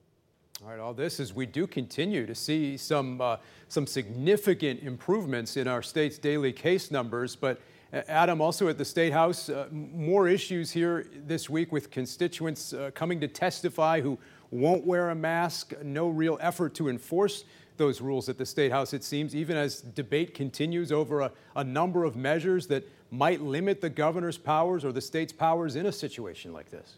All 0.63 0.71
right, 0.71 0.81
all 0.81 0.95
this 0.95 1.21
is 1.21 1.35
we 1.35 1.45
do 1.45 1.67
continue 1.67 2.25
to 2.25 2.35
see 2.35 2.77
some, 2.79 3.21
uh, 3.21 3.37
some 3.69 3.87
significant 3.87 4.81
improvements 4.83 5.57
in 5.59 5.69
our 5.69 5.83
state's 5.83 6.19
daily 6.19 6.53
case 6.53 6.91
numbers. 6.91 7.37
But 7.37 7.61
uh, 7.93 8.03
Adam, 8.09 8.41
also 8.41 8.69
at 8.69 8.79
the 8.79 8.85
State 8.85 9.13
House, 9.13 9.51
uh, 9.51 9.69
more 9.71 10.29
issues 10.29 10.71
here 10.71 11.07
this 11.27 11.51
week 11.51 11.73
with 11.73 11.91
constituents 11.91 12.73
uh, 12.73 12.91
coming 12.95 13.21
to 13.21 13.29
testify 13.29 14.01
who 14.01 14.19
won't 14.51 14.87
wear 14.87 15.11
a 15.11 15.15
mask, 15.15 15.75
no 15.83 16.09
real 16.09 16.39
effort 16.41 16.75
to 16.77 16.89
enforce 16.89 17.45
those 17.77 18.01
rules 18.01 18.29
at 18.29 18.39
the 18.39 18.47
State 18.47 18.73
House, 18.73 18.95
it 18.95 19.05
seems, 19.05 19.35
even 19.35 19.57
as 19.57 19.83
debate 19.83 20.35
continues 20.35 20.91
over 20.91 21.21
a, 21.21 21.33
a 21.57 21.65
number 21.65 22.05
of 22.05 22.17
measures 22.17 22.67
that 22.69 22.89
might 23.11 23.41
limit 23.41 23.81
the 23.81 23.91
governor's 23.91 24.39
powers 24.39 24.85
or 24.85 24.93
the 24.93 25.01
state's 25.01 25.33
powers 25.33 25.77
in 25.77 25.87
a 25.87 25.93
situation 25.93 26.53
like 26.53 26.71
this. 26.71 26.97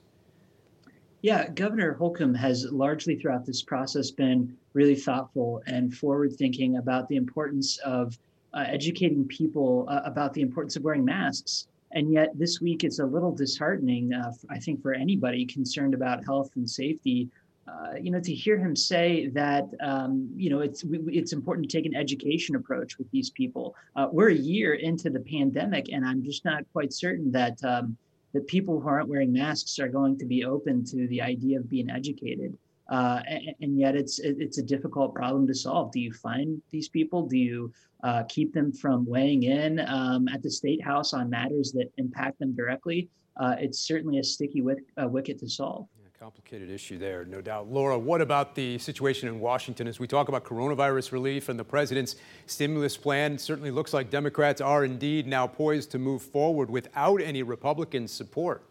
Yeah, 1.20 1.48
Governor 1.48 1.94
Holcomb 1.94 2.34
has 2.34 2.66
largely 2.70 3.16
throughout 3.16 3.44
this 3.44 3.62
process 3.62 4.10
been 4.10 4.56
really 4.72 4.94
thoughtful 4.94 5.62
and 5.66 5.92
forward 5.92 6.34
thinking 6.37 6.76
about 6.76 7.08
the 7.08 7.16
importance 7.16 7.78
of 7.78 8.16
uh, 8.54 8.64
educating 8.68 9.26
people 9.26 9.84
uh, 9.88 10.00
about 10.04 10.32
the 10.32 10.42
importance 10.42 10.76
of 10.76 10.84
wearing 10.84 11.04
masks. 11.04 11.66
And 11.92 12.12
yet, 12.12 12.38
this 12.38 12.60
week 12.60 12.84
it's 12.84 13.00
a 13.00 13.04
little 13.04 13.32
disheartening, 13.32 14.12
uh, 14.12 14.32
I 14.48 14.58
think, 14.60 14.80
for 14.80 14.92
anybody 14.92 15.44
concerned 15.44 15.94
about 15.94 16.25
health 16.25 16.50
and 16.54 16.68
safety. 16.68 17.28
Uh, 17.66 17.94
you 18.00 18.10
know, 18.10 18.20
to 18.20 18.32
hear 18.32 18.56
him 18.56 18.76
say 18.76 19.28
that, 19.28 19.64
um, 19.80 20.30
you 20.37 20.48
know, 20.50 20.60
it's 20.60 20.84
it's 21.08 21.32
important 21.32 21.68
to 21.68 21.76
take 21.76 21.84
an 21.84 21.96
education 21.96 22.56
approach 22.56 22.96
with 22.96 23.10
these 23.10 23.30
people. 23.30 23.75
Uh, 23.96 24.06
we're 24.10 24.30
a 24.30 24.34
year 24.34 24.75
into 24.75 25.10
the 25.10 25.20
pandemic, 25.20 25.88
and 25.92 26.06
I'm 26.06 26.22
just 26.22 26.44
not 26.44 26.62
quite 26.72 26.92
certain 26.92 27.32
that. 27.32 27.62
Um, 27.64 27.96
that 28.32 28.47
people 28.47 28.80
who 28.80 28.88
aren't 28.88 29.08
wearing 29.08 29.32
masks 29.32 29.78
are 29.78 29.88
going 29.88 30.18
to 30.18 30.26
be 30.26 30.44
open 30.44 30.85
to 30.85 31.06
the 31.08 31.20
idea 31.20 31.58
of 31.58 31.68
being 31.68 31.90
educated. 31.90 32.56
Uh, 32.90 33.20
and, 33.28 33.54
and, 33.61 33.78
yet 33.78 33.94
it's 33.94 34.18
it's 34.18 34.56
a 34.56 34.62
difficult 34.62 35.14
problem 35.14 35.47
to 35.47 35.54
solve. 35.54 35.92
Do 35.92 36.00
you 36.00 36.12
find 36.12 36.62
these 36.70 36.88
people? 36.88 37.26
Do 37.26 37.37
you 37.37 37.70
uh, 38.02 38.23
keep 38.30 38.54
them 38.54 38.73
from 38.73 39.04
weighing 39.04 39.42
in 39.42 39.80
um, 39.80 40.26
at 40.28 40.42
the 40.42 40.50
state 40.50 40.82
house 40.82 41.12
on 41.12 41.28
matters 41.28 41.70
that 41.73 41.92
impact 41.99 42.38
them 42.38 42.54
directly? 42.54 43.11
Uh, 43.37 43.56
it's 43.58 43.80
certainly 43.80 44.18
a 44.20 44.25
sticky 44.25 44.62
wick, 44.62 44.78
wicket 44.97 45.38
to 45.40 45.49
solve. 45.49 45.87
Complicated 46.20 46.68
issue 46.68 46.98
there, 46.98 47.25
no 47.25 47.40
doubt. 47.40 47.70
Laura, 47.70 47.96
what 47.96 48.20
about 48.20 48.56
the 48.56 48.76
situation 48.78 49.28
in 49.28 49.38
Washington 49.38 49.87
as 49.87 50.00
we 50.00 50.08
talk 50.08 50.28
about 50.28 50.42
coronavirus 50.42 51.12
relief 51.12 51.48
and 51.48 51.56
the 51.56 51.62
president's 51.62 52.16
stimulus 52.46 52.96
plan? 52.96 53.38
Certainly 53.38 53.70
looks 53.70 53.94
like 53.94 54.10
Democrats 54.10 54.60
are 54.60 54.84
indeed 54.84 55.28
now 55.28 55.46
poised 55.46 55.92
to 55.92 55.98
move 56.00 56.20
forward 56.20 56.70
without 56.70 57.20
any 57.20 57.44
Republican 57.44 58.08
support. 58.08 58.64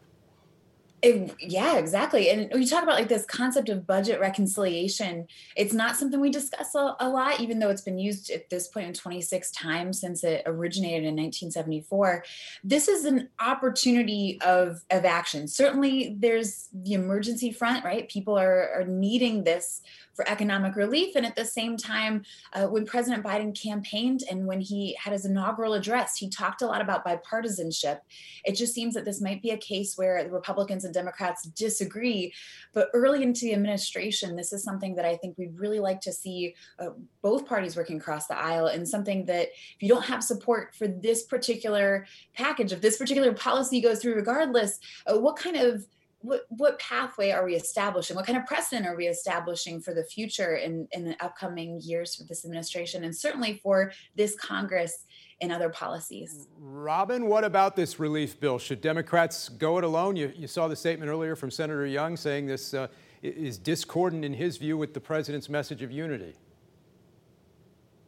It, 1.04 1.36
yeah, 1.39 1.77
exactly. 1.77 2.32
And 2.32 2.51
we 2.54 2.66
talk 2.66 2.82
about 2.82 2.96
like 2.96 3.08
this 3.08 3.25
concept 3.25 3.70
of 3.70 3.86
budget 3.86 4.20
reconciliation. 4.20 5.27
It's 5.56 5.74
not 5.74 5.96
something 5.96 6.20
we 6.20 6.32
discuss 6.32 6.74
a, 6.74 6.96
a, 7.00 7.08
lot, 7.08 7.39
even 7.39 7.60
though 7.60 7.70
it's 7.70 7.84
been 7.84 8.00
used 8.00 8.32
at 8.32 8.50
this 8.50 8.68
point 8.68 8.88
in 8.88 8.94
26 8.94 9.51
times 9.51 10.01
since 10.01 10.24
it 10.24 10.42
originated 10.48 11.04
in 11.04 11.16
1974. 11.16 12.24
This 12.63 12.88
is 12.88 13.06
an 13.06 13.30
opportunity 13.39 14.39
of, 14.42 14.82
of 14.89 15.06
action. 15.06 15.48
Certainly, 15.48 16.16
there's 16.18 16.68
the 16.74 16.94
emergency 16.94 17.51
front, 17.51 17.86
right? 17.86 18.10
People 18.10 18.38
are, 18.38 18.72
are 18.74 18.86
needing 18.86 19.44
this 19.44 19.84
for 20.18 20.28
economic 20.28 20.76
relief. 20.76 21.16
And 21.16 21.26
at 21.26 21.36
the 21.36 21.46
same 21.46 21.78
time, 21.78 22.24
uh, 22.52 22.66
when 22.66 22.86
President 22.86 23.24
Biden 23.24 23.58
campaigned 23.58 24.24
and 24.30 24.48
when 24.48 24.60
he 24.60 24.98
had 25.02 25.14
his 25.14 25.26
inaugural 25.26 25.76
address, 25.76 26.18
he 26.18 26.28
talked 26.28 26.64
a 26.64 26.66
lot 26.66 26.82
about 26.82 27.06
bipartisanship. 27.06 28.00
It 28.44 28.54
just 28.54 28.74
seems 28.74 28.96
that 28.96 29.06
this 29.06 29.22
might 29.22 29.44
be 29.44 29.52
a 29.52 29.58
case 29.58 29.96
where 29.96 30.24
the 30.24 30.32
Republicans 30.32 30.86
and 30.86 30.94
Democrats 30.94 31.44
disagree. 31.44 32.34
But 32.74 32.90
early 32.96 33.22
into 33.22 33.42
the 33.42 33.54
administration, 33.54 34.36
this 34.36 34.52
is 34.52 34.64
something 34.64 34.96
that 34.96 35.06
I 35.06 35.16
think 35.18 35.38
we'd 35.38 35.58
really 35.60 35.80
like 35.80 36.02
to 36.02 36.12
see 36.12 36.56
uh, 36.80 36.90
both 37.22 37.46
parties 37.46 37.78
working 37.78 37.98
across 37.98 38.26
the 38.26 38.38
aisle 38.38 38.68
and 38.68 38.90
something 38.90 39.24
that 39.26 39.50
if 39.50 39.82
you 39.82 39.88
don't 39.88 40.06
have 40.06 40.24
support 40.24 40.74
for 40.74 40.88
this 40.88 41.24
particular 41.24 42.08
package, 42.34 42.74
if 42.74 42.82
this 42.82 42.98
particular 42.98 43.34
policy 43.34 43.80
goes 43.82 44.02
through 44.02 44.16
regardless, 44.16 44.80
uh, 45.06 45.20
what 45.20 45.36
kind 45.36 45.58
of 45.58 45.86
what 46.28 46.46
what 46.50 46.78
pathway 46.80 47.32
are 47.32 47.46
we 47.46 47.56
establishing? 47.56 48.16
What 48.16 48.26
kind 48.26 48.38
of 48.38 48.46
precedent 48.46 48.86
are 48.86 48.96
we 48.96 49.08
establishing 49.08 49.80
for 49.80 49.94
the 49.94 50.04
future 50.04 50.56
in 50.56 50.88
in 50.92 51.06
the 51.06 51.24
upcoming 51.24 51.80
years 51.82 52.16
for 52.16 52.24
this 52.26 52.44
administration, 52.44 53.04
and 53.06 53.16
certainly 53.16 53.60
for 53.64 53.94
this 54.16 54.36
Congress 54.36 55.06
and 55.42 55.52
other 55.52 55.70
policies? 55.70 56.48
Robin, 56.60 57.28
what 57.28 57.44
about 57.44 57.76
this 57.76 58.00
relief 58.00 58.40
bill? 58.40 58.60
Should 58.60 58.82
Democrats 58.82 59.50
go 59.50 59.78
it 59.78 59.84
alone? 59.84 60.16
You, 60.16 60.34
you 60.36 60.48
saw 60.48 60.68
the 60.68 60.76
statement 60.76 61.10
earlier 61.10 61.36
from 61.36 61.50
Senator 61.50 61.86
Young 61.86 62.18
saying 62.18 62.48
this 62.48 62.74
uh, 62.74 62.88
is 63.24 63.58
discordant 63.58 64.26
in 64.26 64.34
his 64.34 64.58
view 64.58 64.78
with 64.78 64.94
the 64.94 65.00
president's 65.00 65.48
message 65.48 65.82
of 65.82 65.92
unity. 65.92 66.34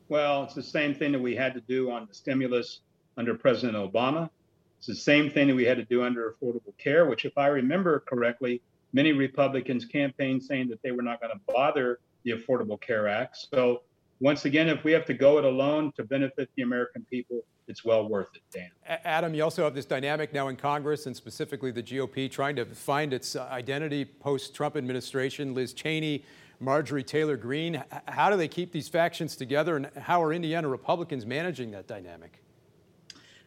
Well, 0.10 0.44
it's 0.44 0.56
the 0.56 0.64
same 0.64 0.94
thing 0.94 1.12
that 1.14 1.22
we 1.22 1.36
had 1.36 1.54
to 1.54 1.62
do 1.62 1.92
on 1.92 2.08
the 2.08 2.14
stimulus 2.14 2.82
under 3.16 3.36
President 3.36 3.78
Obama. 3.78 4.30
It's 4.80 4.88
the 4.88 4.96
same 4.96 5.30
thing 5.30 5.50
that 5.50 5.56
we 5.56 5.66
had 5.66 5.76
to 5.76 5.84
do 5.84 6.04
under 6.04 6.34
Affordable 6.34 6.76
Care, 6.78 7.06
which, 7.06 7.26
if 7.26 7.38
I 7.38 7.48
remember 7.48 8.00
correctly, 8.00 8.62
many 8.94 9.12
Republicans 9.12 9.84
campaigned 9.84 10.42
saying 10.42 10.70
that 10.70 10.82
they 10.82 10.92
were 10.92 11.02
not 11.02 11.20
going 11.20 11.34
to 11.34 11.54
bother 11.54 12.00
the 12.24 12.32
Affordable 12.32 12.80
Care 12.80 13.10
Act. 13.10 13.46
So, 13.54 13.82
once 14.22 14.46
again, 14.46 14.70
if 14.70 14.86
we 14.86 14.94
have 14.94 15.06
to 15.08 15.14
go 15.14 15.38
it 15.38 15.44
alone 15.44 15.92
to 15.98 16.04
benefit 16.04 16.50
the 16.56 16.62
American 16.62 17.06
people, 17.10 17.42
it's 17.68 17.84
well 17.84 18.08
worth 18.08 18.30
it, 18.36 18.42
Dan. 18.54 18.70
Adam, 19.04 19.34
you 19.34 19.44
also 19.44 19.66
have 19.66 19.76
this 19.76 19.86
dynamic 19.86 20.34
now 20.34 20.48
in 20.48 20.56
Congress 20.56 21.06
and 21.08 21.16
specifically 21.16 21.72
the 21.72 21.84
GOP 21.84 22.32
trying 22.32 22.56
to 22.56 22.66
find 22.66 23.14
its 23.14 23.36
uh, 23.36 23.48
identity 23.52 24.06
post 24.06 24.56
Trump 24.56 24.78
administration. 24.78 25.54
Liz 25.54 25.74
Cheney 25.74 26.24
Marjorie 26.62 27.04
Taylor 27.04 27.38
Greene. 27.38 27.84
How 28.08 28.30
do 28.30 28.38
they 28.38 28.48
keep 28.48 28.72
these 28.72 28.88
factions 28.88 29.36
together, 29.36 29.76
and 29.76 29.90
how 29.98 30.24
are 30.24 30.34
Indiana 30.34 30.70
Republicans 30.70 31.26
managing 31.26 31.72
that 31.72 31.88
dynamic? 31.88 32.42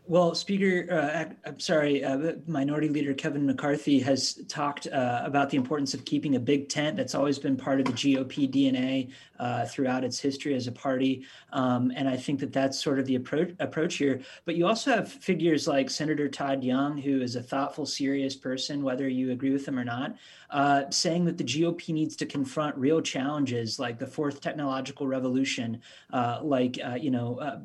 Well, 0.04 0.34
Speaker, 0.34 0.92
uh, 0.92 1.32
I'm 1.46 1.60
sorry, 1.60 2.04
uh, 2.04 2.32
Minority 2.48 2.88
Leader 2.88 3.14
Kevin 3.14 3.46
McCarthy 3.46 4.00
has 4.00 4.34
talked 4.48 4.88
uh, 4.88 5.22
about 5.24 5.48
the 5.48 5.56
importance 5.56 5.94
of 5.94 6.04
keeping 6.04 6.34
a 6.34 6.40
big 6.40 6.68
tent. 6.68 6.96
That's 6.96 7.14
always 7.14 7.38
been 7.38 7.56
part 7.56 7.78
of 7.78 7.86
the 7.86 7.92
GOP 7.92 8.50
DNA 8.50 9.12
uh, 9.38 9.64
throughout 9.64 10.02
its 10.02 10.18
history 10.18 10.54
as 10.54 10.66
a 10.66 10.72
party, 10.72 11.24
um, 11.52 11.92
and 11.94 12.08
I 12.08 12.16
think 12.16 12.40
that 12.40 12.52
that's 12.52 12.82
sort 12.82 12.98
of 12.98 13.06
the 13.06 13.14
approach 13.14 13.54
approach 13.60 13.94
here. 13.94 14.20
But 14.44 14.56
you 14.56 14.66
also 14.66 14.90
have 14.90 15.10
figures 15.10 15.68
like 15.68 15.88
Senator 15.88 16.28
Todd 16.28 16.64
Young, 16.64 16.98
who 16.98 17.22
is 17.22 17.36
a 17.36 17.42
thoughtful, 17.42 17.86
serious 17.86 18.34
person, 18.34 18.82
whether 18.82 19.08
you 19.08 19.30
agree 19.30 19.50
with 19.50 19.66
him 19.66 19.78
or 19.78 19.84
not, 19.84 20.16
uh, 20.50 20.90
saying 20.90 21.24
that 21.26 21.38
the 21.38 21.44
GOP 21.44 21.90
needs 21.90 22.16
to 22.16 22.26
confront 22.26 22.76
real 22.76 23.00
challenges 23.00 23.78
like 23.78 24.00
the 24.00 24.06
fourth 24.06 24.40
technological 24.40 25.06
revolution, 25.06 25.80
uh, 26.12 26.40
like 26.42 26.76
you 27.00 27.12
know 27.12 27.62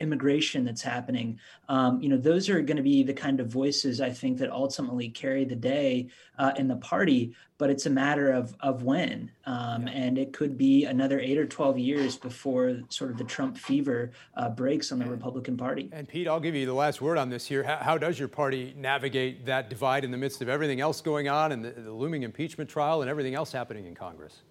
immigration 0.00 0.64
that's 0.64 0.82
happening 0.82 1.38
um, 1.74 1.83
you 2.00 2.08
know, 2.08 2.16
those 2.16 2.48
are 2.48 2.60
going 2.60 2.76
to 2.76 2.82
be 2.82 3.02
the 3.02 3.14
kind 3.14 3.40
of 3.40 3.46
voices 3.48 4.00
I 4.00 4.10
think 4.10 4.38
that 4.38 4.50
ultimately 4.50 5.08
carry 5.08 5.44
the 5.44 5.56
day 5.56 6.08
uh, 6.38 6.52
in 6.56 6.68
the 6.68 6.76
party. 6.76 7.34
But 7.56 7.70
it's 7.70 7.86
a 7.86 7.90
matter 7.90 8.32
of 8.32 8.54
of 8.60 8.82
when, 8.82 9.30
um, 9.46 9.86
yeah. 9.86 9.92
and 9.92 10.18
it 10.18 10.32
could 10.32 10.58
be 10.58 10.86
another 10.86 11.20
eight 11.20 11.38
or 11.38 11.46
twelve 11.46 11.78
years 11.78 12.16
before 12.16 12.80
sort 12.88 13.12
of 13.12 13.16
the 13.16 13.24
Trump 13.24 13.56
fever 13.56 14.10
uh, 14.36 14.50
breaks 14.50 14.90
on 14.90 14.98
the 14.98 15.06
Republican 15.06 15.56
Party. 15.56 15.88
And 15.92 16.08
Pete, 16.08 16.26
I'll 16.26 16.40
give 16.40 16.56
you 16.56 16.66
the 16.66 16.74
last 16.74 17.00
word 17.00 17.16
on 17.16 17.30
this 17.30 17.46
here. 17.46 17.62
How, 17.62 17.76
how 17.76 17.98
does 17.98 18.18
your 18.18 18.28
party 18.28 18.74
navigate 18.76 19.46
that 19.46 19.70
divide 19.70 20.04
in 20.04 20.10
the 20.10 20.16
midst 20.18 20.42
of 20.42 20.48
everything 20.48 20.80
else 20.80 21.00
going 21.00 21.28
on 21.28 21.52
and 21.52 21.64
the, 21.64 21.70
the 21.70 21.92
looming 21.92 22.24
impeachment 22.24 22.68
trial 22.68 23.02
and 23.02 23.08
everything 23.08 23.36
else 23.36 23.52
happening 23.52 23.86
in 23.86 23.94
Congress? 23.94 24.42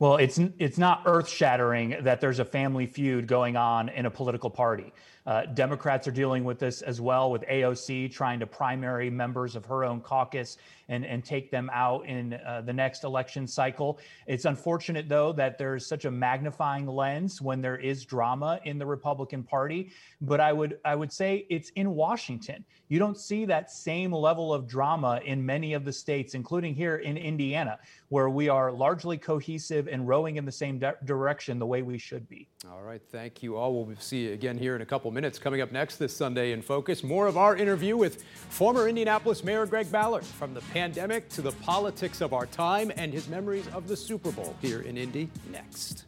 Well, 0.00 0.16
it's 0.16 0.38
it's 0.58 0.78
not 0.78 1.02
earth-shattering 1.06 1.96
that 2.02 2.20
there's 2.20 2.38
a 2.38 2.44
family 2.44 2.86
feud 2.86 3.26
going 3.26 3.56
on 3.56 3.88
in 3.88 4.06
a 4.06 4.10
political 4.10 4.48
party. 4.48 4.92
Uh, 5.26 5.46
Democrats 5.46 6.06
are 6.06 6.12
dealing 6.12 6.44
with 6.44 6.60
this 6.60 6.82
as 6.82 7.00
well, 7.00 7.32
with 7.32 7.42
AOC 7.42 8.12
trying 8.12 8.38
to 8.38 8.46
primary 8.46 9.10
members 9.10 9.56
of 9.56 9.64
her 9.66 9.84
own 9.84 10.00
caucus 10.00 10.56
and, 10.88 11.04
and 11.04 11.24
take 11.24 11.50
them 11.50 11.70
out 11.72 12.06
in 12.06 12.34
uh, 12.34 12.62
the 12.64 12.72
next 12.72 13.04
election 13.04 13.46
cycle. 13.46 13.98
It's 14.26 14.44
unfortunate, 14.44 15.08
though, 15.08 15.32
that 15.32 15.58
there's 15.58 15.86
such 15.86 16.04
a 16.04 16.10
magnifying 16.10 16.86
lens 16.86 17.40
when 17.42 17.60
there 17.60 17.76
is 17.76 18.04
drama 18.04 18.60
in 18.64 18.78
the 18.78 18.86
Republican 18.86 19.42
Party. 19.42 19.90
But 20.20 20.40
I 20.40 20.52
would 20.52 20.78
I 20.84 20.94
would 20.94 21.12
say 21.12 21.46
it's 21.50 21.70
in 21.70 21.90
Washington. 21.94 22.64
You 22.88 22.98
don't 22.98 23.18
see 23.18 23.44
that 23.44 23.70
same 23.70 24.12
level 24.12 24.52
of 24.54 24.66
drama 24.66 25.20
in 25.24 25.44
many 25.44 25.74
of 25.74 25.84
the 25.84 25.92
states, 25.92 26.34
including 26.34 26.74
here 26.74 26.96
in 26.96 27.18
Indiana, 27.18 27.78
where 28.08 28.30
we 28.30 28.48
are 28.48 28.72
largely 28.72 29.18
cohesive 29.18 29.88
and 29.88 30.08
rowing 30.08 30.36
in 30.36 30.46
the 30.46 30.52
same 30.52 30.78
di- 30.78 30.94
direction 31.04 31.58
the 31.58 31.66
way 31.66 31.82
we 31.82 31.98
should 31.98 32.26
be. 32.28 32.48
All 32.70 32.82
right, 32.82 33.02
thank 33.10 33.42
you 33.42 33.56
all. 33.56 33.84
We'll 33.84 33.94
see 33.98 34.24
you 34.24 34.32
again 34.32 34.56
here 34.56 34.74
in 34.74 34.80
a 34.80 34.86
couple 34.86 35.10
minutes. 35.10 35.38
Coming 35.38 35.60
up 35.60 35.70
next 35.70 35.96
this 35.96 36.16
Sunday 36.16 36.52
in 36.52 36.62
Focus, 36.62 37.04
more 37.04 37.26
of 37.26 37.36
our 37.36 37.56
interview 37.56 37.96
with 37.96 38.24
former 38.48 38.88
Indianapolis 38.88 39.44
Mayor 39.44 39.66
Greg 39.66 39.92
Ballard 39.92 40.24
from 40.24 40.54
the 40.54 40.62
pandemic 40.78 41.28
to 41.28 41.42
the 41.42 41.50
politics 41.50 42.20
of 42.20 42.32
our 42.32 42.46
time 42.46 42.92
and 42.94 43.12
his 43.12 43.26
memories 43.26 43.66
of 43.74 43.88
the 43.88 43.96
Super 43.96 44.30
Bowl 44.30 44.54
here 44.62 44.82
in 44.82 44.96
Indy 44.96 45.28
next. 45.50 46.04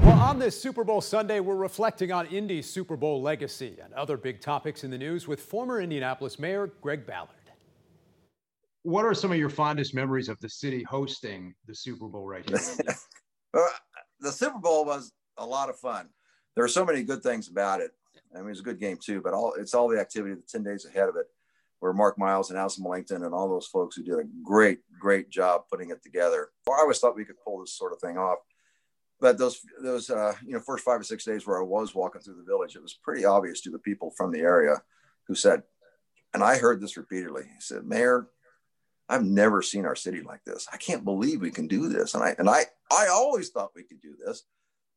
Well, 0.00 0.18
on 0.18 0.40
this 0.40 0.60
Super 0.60 0.82
Bowl 0.82 1.00
Sunday, 1.00 1.38
we're 1.38 1.54
reflecting 1.54 2.10
on 2.10 2.26
Indy's 2.26 2.68
Super 2.68 2.96
Bowl 2.96 3.22
legacy 3.22 3.78
and 3.80 3.94
other 3.94 4.16
big 4.16 4.40
topics 4.40 4.82
in 4.82 4.90
the 4.90 4.98
news 4.98 5.28
with 5.28 5.40
former 5.40 5.80
Indianapolis 5.80 6.40
Mayor 6.40 6.72
Greg 6.80 7.06
Ballard. 7.06 7.30
What 8.82 9.04
are 9.04 9.14
some 9.14 9.30
of 9.30 9.38
your 9.38 9.48
fondest 9.48 9.94
memories 9.94 10.28
of 10.28 10.36
the 10.40 10.48
city 10.48 10.82
hosting 10.82 11.54
the 11.68 11.74
Super 11.76 12.08
Bowl 12.08 12.26
right 12.26 12.48
here? 12.48 12.58
Uh, 13.52 13.62
the 14.20 14.30
Super 14.30 14.60
Bowl 14.60 14.84
was 14.84 15.10
a 15.36 15.44
lot 15.44 15.68
of 15.68 15.76
fun 15.76 16.08
there 16.54 16.64
are 16.64 16.68
so 16.68 16.84
many 16.84 17.02
good 17.02 17.22
things 17.22 17.48
about 17.48 17.80
it. 17.80 17.92
I 18.34 18.38
mean, 18.38 18.46
it 18.46 18.50
was 18.50 18.60
a 18.60 18.64
good 18.64 18.80
game 18.80 18.98
too, 19.02 19.20
but 19.20 19.34
all 19.34 19.54
it's 19.58 19.74
all 19.74 19.88
the 19.88 20.00
activity 20.00 20.34
the 20.34 20.42
10 20.42 20.62
days 20.62 20.84
ahead 20.84 21.08
of 21.08 21.16
it, 21.16 21.26
where 21.80 21.92
Mark 21.92 22.18
Miles 22.18 22.50
and 22.50 22.58
Allison 22.58 22.84
Melangton 22.84 23.24
and 23.24 23.34
all 23.34 23.48
those 23.48 23.66
folks 23.66 23.96
who 23.96 24.02
did 24.02 24.18
a 24.18 24.28
great, 24.44 24.80
great 24.98 25.30
job 25.30 25.62
putting 25.70 25.90
it 25.90 26.02
together. 26.02 26.50
I 26.68 26.72
always 26.80 26.98
thought 26.98 27.16
we 27.16 27.24
could 27.24 27.40
pull 27.44 27.60
this 27.60 27.76
sort 27.76 27.92
of 27.92 28.00
thing 28.00 28.18
off. 28.18 28.38
But 29.20 29.36
those, 29.36 29.60
those, 29.82 30.08
uh, 30.08 30.34
you 30.46 30.52
know, 30.52 30.60
first 30.60 30.84
five 30.84 31.00
or 31.00 31.04
six 31.04 31.24
days 31.24 31.46
where 31.46 31.60
I 31.60 31.64
was 31.64 31.94
walking 31.94 32.22
through 32.22 32.36
the 32.36 32.50
village, 32.50 32.76
it 32.76 32.82
was 32.82 32.94
pretty 32.94 33.24
obvious 33.24 33.60
to 33.62 33.70
the 33.70 33.78
people 33.78 34.12
from 34.16 34.30
the 34.32 34.40
area 34.40 34.80
who 35.26 35.34
said, 35.34 35.62
and 36.32 36.42
I 36.42 36.56
heard 36.56 36.80
this 36.80 36.96
repeatedly. 36.96 37.42
He 37.42 37.60
said, 37.60 37.84
Mayor, 37.84 38.28
I've 39.08 39.24
never 39.24 39.60
seen 39.60 39.84
our 39.84 39.96
city 39.96 40.22
like 40.22 40.44
this. 40.44 40.66
I 40.72 40.76
can't 40.76 41.04
believe 41.04 41.40
we 41.40 41.50
can 41.50 41.66
do 41.66 41.88
this. 41.88 42.14
And 42.14 42.22
I, 42.22 42.34
and 42.38 42.48
I, 42.48 42.64
I 42.90 43.08
always 43.08 43.50
thought 43.50 43.72
we 43.74 43.82
could 43.82 44.00
do 44.00 44.14
this 44.24 44.44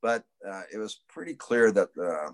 but 0.04 0.26
uh, 0.48 0.64
it 0.72 0.78
was 0.78 1.00
pretty 1.08 1.34
clear 1.34 1.72
that 1.72 1.88
uh, 1.98 2.32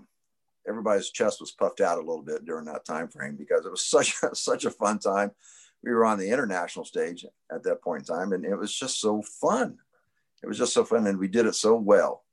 everybody's 0.68 1.10
chest 1.10 1.40
was 1.40 1.52
puffed 1.52 1.80
out 1.80 1.98
a 1.98 2.02
little 2.02 2.22
bit 2.22 2.44
during 2.44 2.64
that 2.66 2.84
time 2.84 3.08
frame 3.08 3.36
because 3.36 3.66
it 3.66 3.70
was 3.70 3.84
such 3.88 4.14
a, 4.22 4.34
such 4.34 4.64
a 4.64 4.70
fun 4.70 4.98
time. 4.98 5.30
We 5.82 5.92
were 5.92 6.04
on 6.04 6.18
the 6.18 6.30
international 6.30 6.84
stage 6.84 7.24
at 7.50 7.62
that 7.62 7.82
point 7.82 8.08
in 8.08 8.14
time, 8.14 8.32
and 8.32 8.44
it 8.44 8.56
was 8.56 8.74
just 8.74 9.00
so 9.00 9.22
fun. 9.22 9.78
It 10.42 10.46
was 10.46 10.58
just 10.58 10.74
so 10.74 10.84
fun, 10.84 11.06
and 11.06 11.18
we 11.18 11.28
did 11.28 11.46
it 11.46 11.54
so 11.54 11.76
well. 11.76 12.24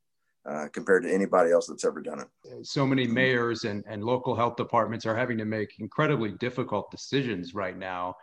Uh, 0.46 0.70
compared 0.72 1.04
to 1.04 1.14
anybody 1.14 1.52
else 1.52 1.68
that's 1.68 1.84
ever 1.84 2.02
done 2.02 2.22
it. 2.22 2.66
So 2.66 2.88
many 2.88 3.06
mayors 3.06 3.66
and, 3.66 3.84
and 3.86 4.02
local 4.02 4.34
health 4.34 4.56
departments 4.56 5.06
are 5.06 5.14
having 5.14 5.38
to 5.40 5.44
make 5.44 5.78
incredibly 5.80 6.32
difficult 6.32 6.90
decisions 6.90 7.54
right 7.54 7.78
now 7.78 8.16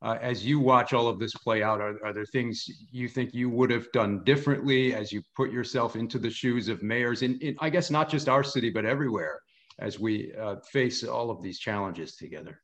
uh, 0.00 0.16
as 0.20 0.46
you 0.46 0.60
watch 0.60 0.92
all 0.92 1.08
of 1.08 1.18
this 1.18 1.34
play 1.34 1.62
out, 1.62 1.80
are, 1.80 1.96
are 2.04 2.12
there 2.12 2.24
things 2.24 2.68
you 2.92 3.08
think 3.08 3.34
you 3.34 3.50
would 3.50 3.70
have 3.70 3.90
done 3.92 4.22
differently 4.24 4.94
as 4.94 5.10
you 5.10 5.22
put 5.34 5.50
yourself 5.50 5.96
into 5.96 6.18
the 6.18 6.30
shoes 6.30 6.68
of 6.68 6.82
mayors 6.82 7.22
in, 7.22 7.36
in 7.40 7.56
I 7.60 7.68
guess, 7.70 7.90
not 7.90 8.08
just 8.08 8.28
our 8.28 8.44
city, 8.44 8.70
but 8.70 8.84
everywhere 8.84 9.40
as 9.78 9.98
we 9.98 10.32
uh, 10.34 10.56
face 10.70 11.04
all 11.04 11.30
of 11.30 11.42
these 11.42 11.58
challenges 11.58 12.16
together? 12.16 12.60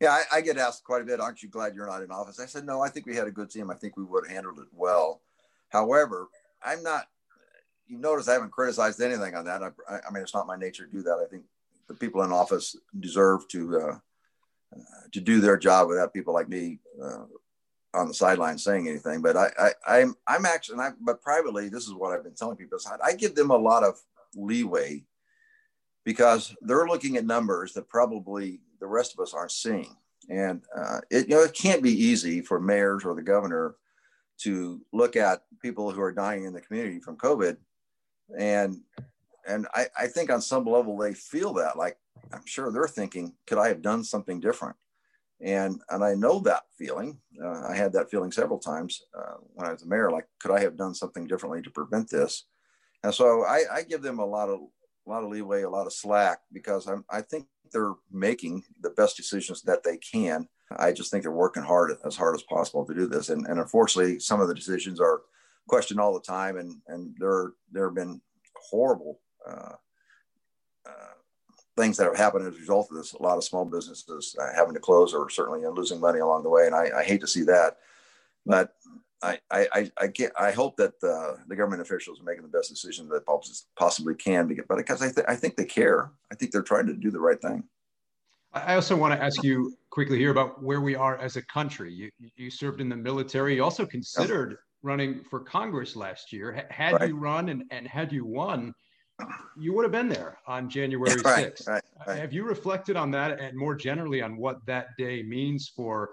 Yeah, 0.00 0.10
I, 0.10 0.38
I, 0.38 0.40
get 0.40 0.58
asked 0.58 0.82
quite 0.82 1.02
a 1.02 1.04
bit, 1.04 1.20
aren't 1.20 1.42
you 1.42 1.48
glad 1.48 1.74
you're 1.74 1.86
not 1.86 2.02
in 2.02 2.10
office? 2.10 2.40
I 2.40 2.46
said, 2.46 2.66
no, 2.66 2.80
I 2.80 2.88
think 2.88 3.06
we 3.06 3.14
had 3.14 3.28
a 3.28 3.32
good 3.32 3.50
team. 3.50 3.70
I 3.70 3.74
think 3.74 3.96
we 3.96 4.04
would 4.04 4.26
have 4.26 4.34
handled 4.34 4.58
it 4.58 4.66
well. 4.72 5.22
However, 5.68 6.28
I'm 6.62 6.82
not, 6.82 7.06
you 7.86 7.98
notice 7.98 8.26
I 8.26 8.32
haven't 8.32 8.50
criticized 8.50 9.00
anything 9.00 9.36
on 9.36 9.44
that. 9.44 9.62
I, 9.62 9.68
I 9.88 10.10
mean, 10.12 10.22
it's 10.22 10.34
not 10.34 10.46
my 10.46 10.56
nature 10.56 10.86
to 10.86 10.92
do 10.92 11.02
that. 11.02 11.22
I 11.24 11.30
think 11.30 11.44
the 11.86 11.94
people 11.94 12.22
in 12.22 12.32
office 12.32 12.76
deserve 12.98 13.46
to 13.48 13.80
uh, 13.80 13.98
to 15.12 15.20
do 15.20 15.40
their 15.40 15.58
job 15.58 15.88
without 15.88 16.14
people 16.14 16.32
like 16.32 16.48
me 16.48 16.78
uh, 17.02 17.24
on 17.94 18.08
the 18.08 18.14
sideline 18.14 18.58
saying 18.58 18.88
anything. 18.88 19.20
But 19.20 19.36
I, 19.36 19.50
I, 19.58 19.72
I'm, 19.86 20.14
I'm 20.26 20.46
actually, 20.46 20.78
I, 20.78 20.90
but 21.00 21.20
privately, 21.22 21.68
this 21.68 21.86
is 21.86 21.92
what 21.92 22.12
I've 22.12 22.24
been 22.24 22.34
telling 22.34 22.56
people. 22.56 22.78
I 23.04 23.12
give 23.12 23.34
them 23.34 23.50
a 23.50 23.56
lot 23.56 23.84
of 23.84 24.00
leeway 24.34 25.04
because 26.04 26.54
they're 26.62 26.86
looking 26.86 27.16
at 27.16 27.26
numbers 27.26 27.72
that 27.72 27.88
probably 27.88 28.60
the 28.80 28.86
rest 28.86 29.14
of 29.14 29.20
us 29.20 29.34
aren't 29.34 29.52
seeing. 29.52 29.96
And 30.28 30.62
uh, 30.76 31.00
it, 31.10 31.28
you 31.28 31.34
know, 31.34 31.42
it 31.42 31.54
can't 31.54 31.82
be 31.82 31.92
easy 31.92 32.40
for 32.40 32.60
mayors 32.60 33.04
or 33.04 33.14
the 33.14 33.22
governor 33.22 33.76
to 34.38 34.80
look 34.92 35.16
at 35.16 35.44
people 35.60 35.90
who 35.90 36.00
are 36.00 36.12
dying 36.12 36.44
in 36.44 36.52
the 36.52 36.60
community 36.60 37.00
from 37.00 37.16
COVID. 37.16 37.56
And, 38.38 38.80
and 39.46 39.66
I, 39.74 39.86
I 39.98 40.06
think 40.06 40.30
on 40.30 40.40
some 40.40 40.64
level 40.64 40.96
they 40.96 41.14
feel 41.14 41.52
that 41.54 41.76
like, 41.76 41.96
I'm 42.32 42.46
sure 42.46 42.70
they're 42.70 42.88
thinking, 42.88 43.34
could 43.46 43.58
I 43.58 43.68
have 43.68 43.82
done 43.82 44.04
something 44.04 44.40
different? 44.40 44.76
And 45.40 45.80
and 45.90 46.04
I 46.04 46.14
know 46.14 46.38
that 46.40 46.62
feeling. 46.78 47.18
Uh, 47.42 47.62
I 47.68 47.74
had 47.74 47.92
that 47.94 48.10
feeling 48.10 48.30
several 48.30 48.60
times 48.60 49.02
uh, 49.16 49.38
when 49.54 49.66
I 49.66 49.72
was 49.72 49.82
a 49.82 49.88
mayor. 49.88 50.10
Like, 50.10 50.28
could 50.40 50.52
I 50.52 50.60
have 50.60 50.76
done 50.76 50.94
something 50.94 51.26
differently 51.26 51.62
to 51.62 51.70
prevent 51.70 52.08
this? 52.08 52.44
And 53.02 53.12
so 53.12 53.44
I, 53.44 53.64
I 53.72 53.82
give 53.82 54.02
them 54.02 54.20
a 54.20 54.24
lot 54.24 54.48
of 54.48 54.60
a 55.06 55.10
lot 55.10 55.24
of 55.24 55.30
leeway, 55.30 55.62
a 55.62 55.70
lot 55.70 55.86
of 55.86 55.92
slack 55.92 56.40
because 56.52 56.86
I'm, 56.86 57.04
I 57.10 57.20
think 57.22 57.46
they're 57.72 57.94
making 58.10 58.64
the 58.80 58.90
best 58.90 59.16
decisions 59.16 59.62
that 59.62 59.82
they 59.82 59.96
can. 59.96 60.48
I 60.76 60.92
just 60.92 61.10
think 61.10 61.22
they're 61.22 61.32
working 61.32 61.62
hard 61.62 61.96
as 62.04 62.16
hard 62.16 62.34
as 62.34 62.42
possible 62.42 62.84
to 62.86 62.94
do 62.94 63.06
this. 63.06 63.28
And, 63.28 63.46
and 63.46 63.58
unfortunately, 63.58 64.18
some 64.20 64.40
of 64.40 64.48
the 64.48 64.54
decisions 64.54 65.00
are 65.00 65.22
questioned 65.68 66.00
all 66.00 66.14
the 66.14 66.20
time, 66.20 66.56
and 66.56 66.80
and 66.88 67.14
there 67.18 67.52
there 67.70 67.86
have 67.86 67.94
been 67.94 68.20
horrible 68.70 69.20
uh, 69.48 69.74
uh 70.86 71.14
things 71.76 71.96
that 71.96 72.04
have 72.04 72.16
happened 72.16 72.46
as 72.46 72.54
a 72.54 72.58
result 72.58 72.88
of 72.90 72.96
this. 72.96 73.12
A 73.12 73.22
lot 73.22 73.38
of 73.38 73.44
small 73.44 73.64
businesses 73.64 74.36
uh, 74.40 74.52
having 74.54 74.74
to 74.74 74.80
close 74.80 75.14
or 75.14 75.30
certainly 75.30 75.66
losing 75.66 76.00
money 76.00 76.20
along 76.20 76.42
the 76.42 76.50
way, 76.50 76.66
and 76.66 76.74
I, 76.74 76.90
I 76.98 77.04
hate 77.04 77.20
to 77.20 77.26
see 77.26 77.42
that. 77.44 77.78
But 78.44 78.74
I, 79.22 79.38
I, 79.50 79.90
I, 80.00 80.06
get, 80.08 80.32
I 80.38 80.50
hope 80.50 80.76
that 80.78 81.00
the, 81.00 81.38
the 81.46 81.54
government 81.54 81.82
officials 81.82 82.20
are 82.20 82.24
making 82.24 82.42
the 82.42 82.48
best 82.48 82.70
decisions 82.70 83.08
that 83.10 83.22
possibly 83.76 84.14
can, 84.14 84.52
but 84.68 84.76
because 84.76 85.00
I, 85.00 85.12
th- 85.12 85.26
I 85.28 85.36
think 85.36 85.56
they 85.56 85.64
care. 85.64 86.10
I 86.30 86.34
think 86.34 86.50
they're 86.50 86.62
trying 86.62 86.86
to 86.86 86.94
do 86.94 87.10
the 87.10 87.20
right 87.20 87.40
thing. 87.40 87.62
I 88.52 88.74
also 88.74 88.96
want 88.96 89.14
to 89.14 89.22
ask 89.22 89.42
you 89.42 89.76
quickly 89.90 90.18
here 90.18 90.30
about 90.30 90.62
where 90.62 90.80
we 90.80 90.94
are 90.94 91.16
as 91.18 91.36
a 91.36 91.42
country. 91.46 91.92
You, 91.92 92.10
you 92.36 92.50
served 92.50 92.80
in 92.80 92.88
the 92.88 92.96
military. 92.96 93.54
You 93.54 93.64
also 93.64 93.86
considered 93.86 94.58
running 94.82 95.22
for 95.30 95.40
Congress 95.40 95.96
last 95.96 96.32
year. 96.32 96.66
Had 96.70 96.94
right. 96.94 97.08
you 97.08 97.16
run 97.16 97.48
and, 97.48 97.64
and 97.70 97.86
had 97.86 98.12
you 98.12 98.26
won, 98.26 98.74
you 99.56 99.72
would 99.72 99.84
have 99.84 99.92
been 99.92 100.08
there 100.08 100.38
on 100.46 100.68
January 100.68 101.10
6th. 101.10 101.24
Right, 101.24 101.60
right, 101.66 101.82
right. 102.06 102.18
Have 102.18 102.32
you 102.32 102.44
reflected 102.44 102.96
on 102.96 103.10
that 103.12 103.40
and 103.40 103.56
more 103.56 103.74
generally 103.74 104.20
on 104.20 104.36
what 104.36 104.64
that 104.66 104.88
day 104.98 105.22
means 105.22 105.72
for 105.74 106.10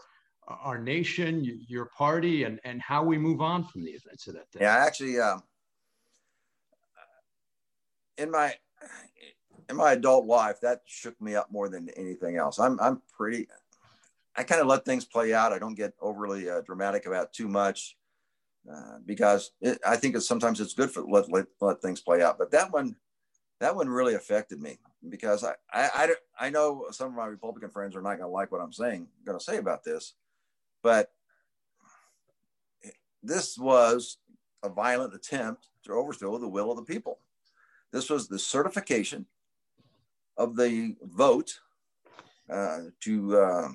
our 0.50 0.78
nation, 0.78 1.64
your 1.68 1.86
party, 1.86 2.44
and, 2.44 2.60
and 2.64 2.82
how 2.82 3.04
we 3.04 3.18
move 3.18 3.42
on 3.42 3.64
from 3.64 3.84
the 3.84 3.92
events 3.92 4.28
of 4.28 4.34
that 4.34 4.52
day? 4.52 4.60
Yeah, 4.62 4.76
actually, 4.76 5.20
um, 5.20 5.44
in 8.18 8.32
my 8.32 8.54
in 9.70 9.76
my 9.76 9.94
adult 9.94 10.26
life, 10.26 10.60
that 10.62 10.82
shook 10.86 11.20
me 11.22 11.36
up 11.36 11.52
more 11.52 11.70
than 11.70 11.90
anything 11.96 12.38
else. 12.38 12.60
I'm 12.60 12.80
I'm 12.80 13.02
pretty. 13.16 13.48
I 14.36 14.44
kind 14.44 14.62
of 14.62 14.68
let 14.68 14.86
things 14.86 15.06
play 15.06 15.34
out. 15.34 15.54
I 15.54 15.60
don't 15.60 15.76
get 15.76 15.94
overly 16.02 16.50
uh, 16.50 16.62
dramatic 16.62 17.06
about 17.06 17.34
too 17.34 17.48
much 17.48 17.98
uh, 18.72 18.98
because 19.06 19.52
it, 19.62 19.80
I 19.86 19.96
think 19.96 20.16
it's 20.16 20.28
sometimes 20.28 20.60
it's 20.60 20.74
good 20.74 20.92
for 20.92 21.04
let, 21.04 21.32
let 21.32 21.46
let 21.62 21.82
things 21.82 22.02
play 22.02 22.22
out. 22.22 22.38
But 22.38 22.52
that 22.52 22.72
one, 22.72 22.96
that 23.60 23.76
one 23.76 23.90
really 23.90 24.16
affected 24.16 24.62
me 24.62 24.80
because 25.08 25.44
I 25.44 25.54
I, 25.74 25.90
I, 26.40 26.46
I 26.48 26.50
know 26.50 26.86
some 26.92 27.08
of 27.08 27.14
my 27.14 27.26
Republican 27.28 27.70
friends 27.70 27.96
are 27.96 28.02
not 28.02 28.18
going 28.18 28.22
to 28.22 28.28
like 28.28 28.52
what 28.52 28.62
I'm 28.62 28.74
saying 28.74 29.08
going 29.26 29.38
to 29.38 29.44
say 29.44 29.58
about 29.58 29.84
this, 29.84 30.14
but 30.82 31.12
this 33.24 33.58
was 33.58 34.18
a 34.64 34.70
violent 34.70 35.14
attempt 35.14 35.68
to 35.84 35.94
overthrow 35.94 36.38
the 36.38 36.48
will 36.48 36.72
of 36.72 36.78
the 36.78 36.84
people. 36.84 37.20
This 37.92 38.10
was 38.10 38.28
the 38.28 38.40
certification 38.40 39.26
of 40.38 40.56
the 40.56 40.96
vote 41.02 41.60
uh, 42.50 42.80
to 43.02 43.38
uh, 43.38 43.70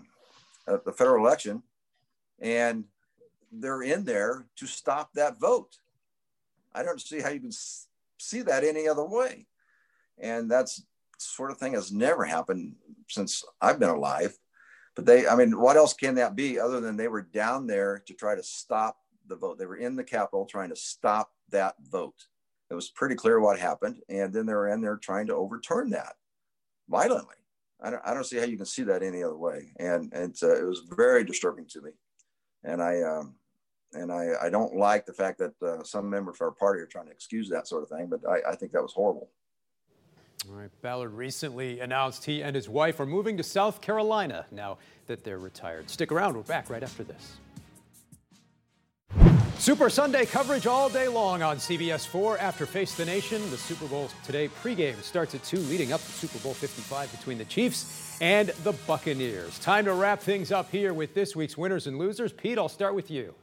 the 0.67 0.93
federal 0.93 1.25
election, 1.25 1.63
and 2.41 2.85
they're 3.53 3.83
in 3.83 4.05
there 4.05 4.47
to 4.57 4.67
stop 4.67 5.13
that 5.15 5.39
vote. 5.39 5.79
I 6.75 6.83
don't 6.83 7.01
see 7.01 7.21
how 7.21 7.31
you 7.31 7.41
can 7.41 7.53
see 7.53 8.43
that 8.43 8.65
any 8.65 8.89
other 8.89 9.05
way, 9.05 9.47
and 10.19 10.51
that's 10.51 10.83
sort 11.19 11.51
of 11.51 11.59
thing 11.59 11.75
has 11.75 11.93
never 11.93 12.25
happened 12.25 12.75
since 13.09 13.45
I've 13.61 13.79
been 13.79 13.91
alive. 13.91 14.37
But 14.95 15.07
they, 15.07 15.27
I 15.27 15.35
mean, 15.35 15.59
what 15.59 15.77
else 15.77 15.93
can 15.93 16.15
that 16.17 16.37
be 16.37 16.59
other 16.59 16.81
than 16.81 16.97
they 16.97 17.09
were 17.09 17.23
down 17.23 17.67
there 17.67 18.03
to 18.07 18.15
try 18.15 18.35
to 18.35 18.43
stop 18.43 18.99
the 19.27 19.37
vote? 19.37 19.59
They 19.59 19.67
were 19.67 19.77
in 19.77 19.97
the 19.97 20.05
Capitol 20.05 20.47
trying 20.47 20.71
to 20.71 20.77
stop 20.77 21.33
that 21.51 21.75
vote. 21.91 22.27
It 22.71 22.75
was 22.75 22.91
pretty 22.91 23.15
clear 23.15 23.41
what 23.41 23.59
happened, 23.59 24.01
and 24.09 24.33
then 24.33 24.47
they 24.47 24.55
were 24.55 24.69
in 24.69 24.81
there 24.81 24.97
trying 24.97 25.27
to 25.27 25.35
overturn 25.35 25.91
that 25.91 26.15
violently. 26.89 27.37
I 27.81 27.91
don't, 27.91 28.03
I 28.05 28.15
don't 28.15 28.25
see 28.25 28.39
how 28.39 28.45
you 28.45 28.57
can 28.57 28.67
see 28.67 28.85
that 28.85 29.03
any 29.03 29.23
other 29.23 29.37
way. 29.37 29.73
And, 29.79 30.13
and 30.13 30.35
uh, 30.43 30.57
it 30.57 30.67
was 30.67 30.83
very 30.97 31.25
disturbing 31.25 31.67
to 31.67 31.83
me. 31.83 31.91
And 32.63 32.83
I, 32.83 33.03
um, 33.03 33.35
and 33.93 34.11
I, 34.11 34.31
I 34.43 34.51
don't 34.51 34.77
like 34.77 35.07
the 35.07 35.13
fact 35.13 35.39
that 35.39 35.63
uh, 35.63 35.83
some 35.83 36.09
members 36.09 36.37
of 36.37 36.43
our 36.43 36.51
party 36.53 36.81
are 36.81 36.87
trying 36.87 37.07
to 37.07 37.13
excuse 37.13 37.49
that 37.51 37.69
sort 37.69 37.83
of 37.83 37.91
thing, 37.91 38.09
but 38.09 38.21
I, 38.29 38.53
I 38.53 38.57
think 38.57 38.73
that 38.73 38.83
was 38.83 38.93
horrible. 38.93 39.29
All 40.51 40.57
right, 40.57 40.71
Ballard 40.83 41.15
recently 41.15 41.81
announced 41.81 42.27
he 42.27 42.43
and 42.43 42.55
his 42.55 42.69
wife 42.69 43.01
are 43.01 43.07
moving 43.07 43.39
to 43.39 43.43
South 43.43 43.81
Carolina 43.81 44.45
now 44.51 44.77
that 45.07 45.25
they're 45.25 45.39
retired. 45.39 45.89
Stick 45.89 46.13
around, 46.13 46.37
we're 46.37 46.43
back 46.43 46.69
right 46.69 46.83
after 46.83 47.03
this. 47.03 47.37
Super 49.59 49.89
Sunday 49.89 50.27
coverage 50.27 50.67
all 50.67 50.91
day 50.91 51.09
long 51.09 51.43
on 51.43 51.57
CBS 51.57 52.07
4 52.07 52.39
after 52.39 52.67
Face 52.67 52.95
the 52.95 53.07
Nation. 53.07 53.41
The 53.51 53.57
Super 53.57 53.87
Bowl 53.87 54.11
today 54.23 54.49
pregame 54.49 55.01
starts 55.03 55.35
at 55.35 55.43
2, 55.45 55.57
leading 55.57 55.95
up 55.95 56.01
to 56.03 56.11
Super 56.11 56.39
Bowl 56.41 56.53
55 56.53 57.11
between 57.13 57.39
the 57.39 57.47
Chiefs 57.47 58.19
and 58.21 58.49
the 58.65 58.73
Buccaneers. 58.87 59.59
Time 59.61 59.87
to 59.87 59.95
wrap 59.95 60.21
things 60.21 60.53
up 60.53 60.71
here 60.71 60.93
with 60.93 61.15
this 61.15 61.35
week's 61.35 61.57
winners 61.57 61.87
and 61.87 61.99
losers. 61.99 62.33
Pete, 62.33 62.59
I'll 62.59 62.69
start 62.69 62.95
with 62.95 63.11
you. 63.11 63.35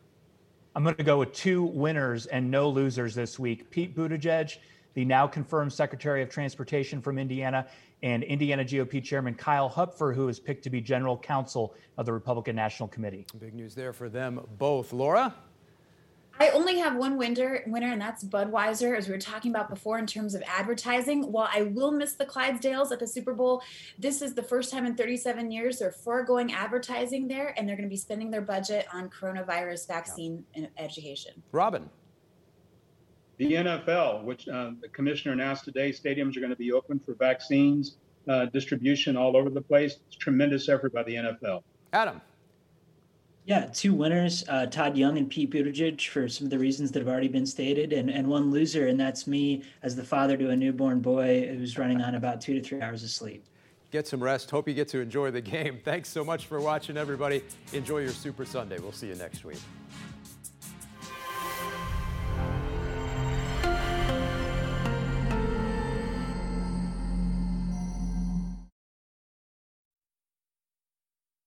I'm 0.75 0.83
going 0.83 0.95
to 0.95 1.03
go 1.03 1.17
with 1.17 1.33
two 1.33 1.63
winners 1.63 2.27
and 2.27 2.51
no 2.51 2.69
losers 2.69 3.15
this 3.15 3.39
week. 3.39 3.71
Pete 3.71 3.95
Buttigieg, 3.95 4.57
the 4.93 5.05
now 5.05 5.27
confirmed 5.27 5.71
Secretary 5.71 6.21
of 6.21 6.29
Transportation 6.29 7.01
from 7.01 7.17
Indiana, 7.17 7.67
and 8.03 8.23
Indiana 8.23 8.63
GOP 8.63 9.03
Chairman 9.03 9.35
Kyle 9.35 9.69
Hupfer, 9.69 10.13
who 10.13 10.27
is 10.27 10.39
picked 10.39 10.63
to 10.63 10.69
be 10.69 10.81
General 10.81 11.17
Counsel 11.17 11.75
of 11.97 12.05
the 12.05 12.13
Republican 12.13 12.55
National 12.55 12.89
Committee. 12.89 13.25
Big 13.39 13.53
news 13.53 13.75
there 13.75 13.93
for 13.93 14.09
them 14.09 14.41
both. 14.57 14.91
Laura? 14.93 15.33
I 16.39 16.49
only 16.49 16.79
have 16.79 16.95
one 16.95 17.17
winner, 17.17 17.61
winner, 17.67 17.91
and 17.91 18.01
that's 18.01 18.23
Budweiser, 18.23 18.97
as 18.97 19.07
we 19.07 19.13
were 19.13 19.19
talking 19.19 19.51
about 19.51 19.69
before 19.69 19.99
in 19.99 20.07
terms 20.07 20.33
of 20.33 20.41
advertising. 20.47 21.31
While 21.31 21.49
I 21.53 21.63
will 21.63 21.91
miss 21.91 22.13
the 22.13 22.25
Clydesdales 22.25 22.91
at 22.91 22.99
the 22.99 23.05
Super 23.05 23.35
Bowl, 23.35 23.61
this 23.99 24.23
is 24.23 24.33
the 24.33 24.41
first 24.41 24.71
time 24.71 24.87
in 24.87 24.95
37 24.95 25.51
years 25.51 25.77
they're 25.77 25.91
foregoing 25.91 26.51
advertising 26.51 27.27
there, 27.27 27.53
and 27.57 27.69
they're 27.69 27.75
going 27.75 27.87
to 27.87 27.93
be 27.93 27.97
spending 27.97 28.31
their 28.31 28.41
budget 28.41 28.87
on 28.91 29.09
coronavirus 29.09 29.87
vaccine 29.87 30.43
yeah. 30.55 30.65
education. 30.79 31.43
Robin. 31.51 31.87
The 33.41 33.53
NFL, 33.53 34.23
which 34.23 34.47
uh, 34.47 34.69
the 34.79 34.87
commissioner 34.89 35.33
announced 35.33 35.65
today, 35.65 35.91
stadiums 35.91 36.37
are 36.37 36.41
going 36.41 36.51
to 36.51 36.55
be 36.55 36.71
open 36.71 36.99
for 36.99 37.15
vaccines 37.15 37.95
uh, 38.27 38.45
distribution 38.45 39.17
all 39.17 39.35
over 39.35 39.49
the 39.49 39.61
place. 39.61 39.97
It's 40.05 40.15
tremendous 40.15 40.69
effort 40.69 40.93
by 40.93 41.01
the 41.01 41.15
NFL. 41.15 41.63
Adam. 41.91 42.21
Yeah, 43.45 43.65
two 43.65 43.95
winners, 43.95 44.45
uh, 44.47 44.67
Todd 44.67 44.95
Young 44.95 45.17
and 45.17 45.27
Pete 45.27 45.49
Buttigieg, 45.49 46.07
for 46.07 46.29
some 46.29 46.45
of 46.45 46.51
the 46.51 46.59
reasons 46.59 46.91
that 46.91 46.99
have 46.99 47.07
already 47.07 47.29
been 47.29 47.47
stated, 47.47 47.93
and, 47.93 48.11
and 48.11 48.27
one 48.27 48.51
loser, 48.51 48.85
and 48.85 48.99
that's 48.99 49.25
me 49.25 49.63
as 49.81 49.95
the 49.95 50.03
father 50.03 50.37
to 50.37 50.51
a 50.51 50.55
newborn 50.55 50.99
boy 50.99 51.47
who's 51.47 51.79
running 51.79 51.99
on 51.99 52.13
about 52.13 52.41
two 52.41 52.53
to 52.53 52.61
three 52.61 52.79
hours 52.79 53.03
of 53.03 53.09
sleep. 53.09 53.43
Get 53.89 54.05
some 54.05 54.21
rest. 54.21 54.51
Hope 54.51 54.67
you 54.67 54.75
get 54.75 54.87
to 54.89 54.99
enjoy 54.99 55.31
the 55.31 55.41
game. 55.41 55.79
Thanks 55.83 56.09
so 56.09 56.23
much 56.23 56.45
for 56.45 56.61
watching, 56.61 56.95
everybody. 56.95 57.41
Enjoy 57.73 57.97
your 58.01 58.09
Super 58.09 58.45
Sunday. 58.45 58.77
We'll 58.77 58.91
see 58.91 59.07
you 59.07 59.15
next 59.15 59.43
week. 59.43 59.57